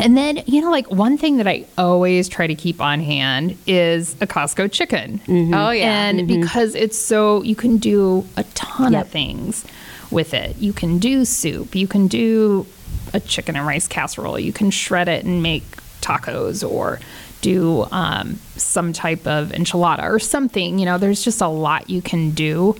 [0.00, 3.58] and then, you know, like one thing that I always try to keep on hand
[3.66, 5.20] is a Costco chicken.
[5.54, 6.06] Oh yeah.
[6.08, 9.04] And because it's so, you can do a ton Yep.
[9.06, 9.64] of things
[10.10, 10.56] with it.
[10.58, 12.66] You can do soup, you can do
[13.14, 15.64] a chicken and rice casserole, you can shred it and make
[16.00, 16.98] tacos or
[17.42, 20.78] do um, some type of enchilada or something.
[20.78, 22.76] You know, there's just a lot you can do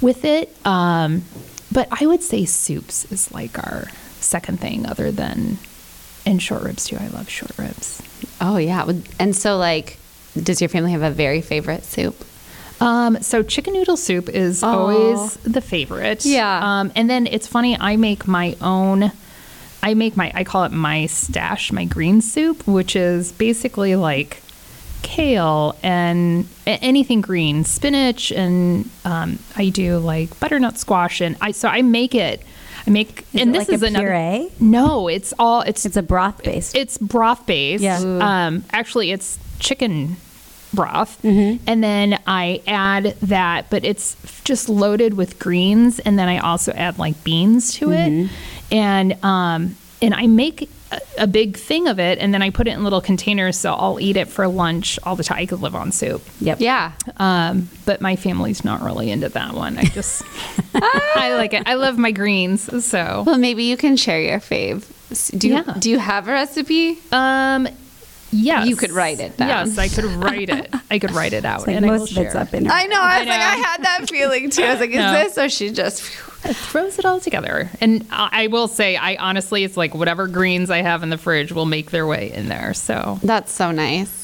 [0.00, 0.54] with it.
[0.66, 1.22] Um,
[1.72, 3.84] but I would say soups is like our
[4.20, 5.58] second thing other than,
[6.30, 6.96] and short ribs too.
[6.98, 8.00] I love short ribs.
[8.40, 8.90] oh yeah.
[9.18, 9.98] And so like,
[10.40, 12.24] does your family have a very favorite soup?
[12.80, 16.24] Um, so chicken noodle soup is always the favorite.
[16.24, 16.60] Yeah.
[16.80, 19.12] Um, and then it's funny, I make my own.
[19.82, 24.42] I make my I call it my stash, my green soup, which is basically like
[25.02, 31.68] kale and anything green, spinach, and um, I do like butternut squash, and I so
[31.68, 32.42] I make it.
[32.86, 34.06] I make Is and this like is a another.
[34.06, 34.50] puree?
[34.60, 36.74] No, it's all it's It's a broth based.
[36.74, 37.82] it's broth based.
[37.82, 38.02] Yeah.
[38.02, 38.20] Ooh.
[38.20, 40.16] Um, actually, it's chicken
[40.72, 41.64] broth, Mm-hmm.
[41.66, 46.70] and then I add that, but it's just loaded with greens, and then I also
[46.72, 48.24] add like beans to Mm-hmm.
[48.26, 48.30] it,
[48.70, 52.66] and um, and I make a, a big thing of it, and then I put
[52.68, 55.38] it in little containers, so I'll eat it for lunch all the time.
[55.38, 56.22] I could live on soup.
[56.40, 56.60] Yep.
[56.60, 56.92] Yeah.
[57.16, 59.78] Um, but my family's not really into that one.
[59.78, 60.22] I just,
[60.74, 61.62] I like it.
[61.66, 62.84] I love my greens.
[62.84, 64.84] So, Well, maybe you can share your fave.
[65.38, 65.74] Do you, Yeah.
[65.78, 66.98] do you have a recipe?
[67.12, 67.66] um,
[68.30, 69.48] yes, You could write it down.
[69.48, 70.74] Yes, I could write it.
[70.90, 71.66] I could write it out.
[71.66, 72.36] Like and I will of it's share.
[72.36, 72.72] up in her.
[72.72, 73.00] I know.
[73.00, 74.62] I was I like, I had that feeling too.
[74.62, 75.12] I was like, is No.
[75.12, 75.38] this?
[75.38, 76.02] Or she just.
[76.42, 77.68] It throws it all together.
[77.80, 81.18] And I I will say, I honestly, it's like whatever greens I have in the
[81.18, 82.72] fridge will make their way in there.
[82.72, 84.20] So, That's so nice.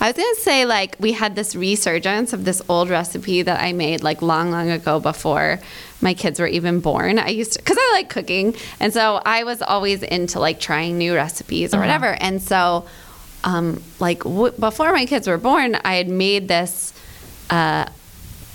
[0.00, 3.72] I was gonna say like we had this resurgence of this old recipe that I
[3.72, 5.58] made like long, long ago before
[6.00, 7.18] my kids were even born.
[7.18, 10.98] I used to because I like cooking, and so I was always into like trying
[10.98, 11.86] new recipes or uh-huh.
[11.86, 12.16] whatever.
[12.20, 12.86] And so,
[13.48, 16.92] um, like w- before my kids were born, I had made this.
[17.50, 17.86] Uh,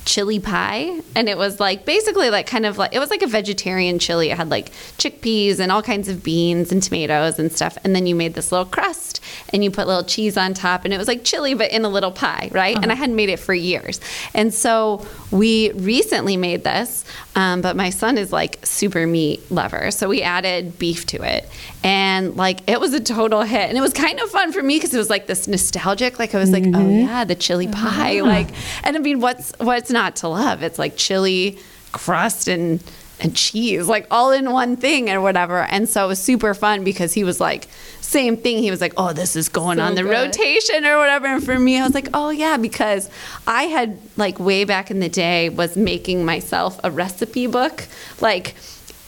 [0.05, 3.27] chili pie and it was like basically like kind of like it was like a
[3.27, 7.77] vegetarian chili it had like chickpeas and all kinds of beans and tomatoes and stuff
[7.85, 9.22] and then you made this little crust
[9.53, 11.89] and you put little cheese on top and it was like chili but in a
[11.89, 12.75] little pie right?
[12.75, 12.95] And i uh-huh.
[12.95, 14.01] hadn't made it for years.
[14.33, 19.91] And so we recently made this um, but my son is like super meat lover
[19.91, 21.47] so we added beef to it.
[21.83, 23.69] And like it was a total hit.
[23.69, 26.33] And it was kind of fun for me because it was like this nostalgic like
[26.35, 27.07] i was like oh mm-hmm.
[27.07, 27.89] yeah the chili uh-huh.
[27.89, 28.49] pie like
[28.83, 30.63] and i mean what's what's not to love?
[30.63, 31.59] It's like chili
[31.91, 32.83] crust and
[33.23, 35.59] and cheese like all in one thing or whatever.
[35.63, 37.67] And so it was super fun because he was like
[38.01, 38.61] same thing.
[38.61, 40.11] He was like oh this is going So on the good.
[40.11, 41.27] rotation or whatever.
[41.27, 43.09] And for me i was like oh yeah because
[43.47, 47.87] i had like way back in the day was making myself a recipe book
[48.21, 48.53] like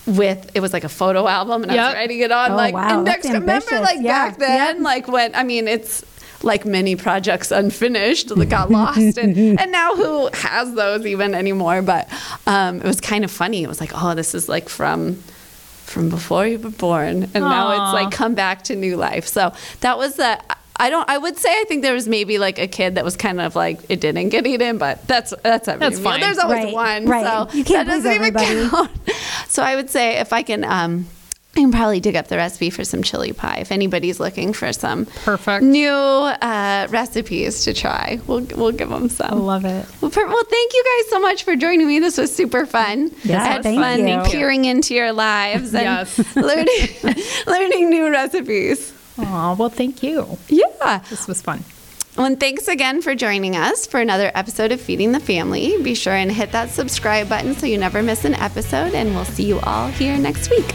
[0.07, 2.75] with it was like a photo album and I was writing it on Oh, like
[2.75, 6.03] wow, index remember like Yeah, back then like when I mean it's
[6.45, 11.81] like many projects unfinished that got lost and, and now who has those even anymore
[11.81, 12.07] but
[12.47, 15.15] um, it was kind of funny it was like oh this is like from
[15.85, 19.51] from before you were born and now it's like come back to new life so
[19.81, 20.39] that was the
[20.77, 21.09] I don't.
[21.09, 23.55] I would say I think there was maybe like a kid that was kind of
[23.55, 26.03] like it didn't get eaten, but that's that's every That's meal.
[26.03, 26.19] fine.
[26.19, 27.23] There's always Right, one, right.
[27.49, 28.69] so You can't that doesn't even everybody.
[28.69, 28.91] count.
[29.47, 31.07] So I would say if I can, um,
[31.57, 34.73] I can probably dig up the recipe for some chili pie if anybody's looking for
[34.73, 35.63] some Perfect.
[35.63, 38.19] new uh, recipes to try.
[38.27, 39.25] We'll we'll give them some.
[39.27, 39.39] I some.
[39.45, 39.85] love it.
[40.01, 41.99] Well, per- well, thank you guys so much for joining me.
[41.99, 43.09] This was super fun.
[43.23, 44.21] Yes, I had thank fun you.
[44.29, 46.35] peering into your lives and Yes.
[46.35, 48.93] learning learning new recipes.
[49.17, 50.37] Aw, well, thank you.
[50.49, 50.99] Yeah.
[51.09, 51.63] This was fun.
[52.17, 55.81] Well, and thanks again for joining us for another episode of Feeding the Family.
[55.81, 59.23] Be sure and hit that subscribe button so you never miss an episode, and we'll
[59.25, 60.65] see you all here next week.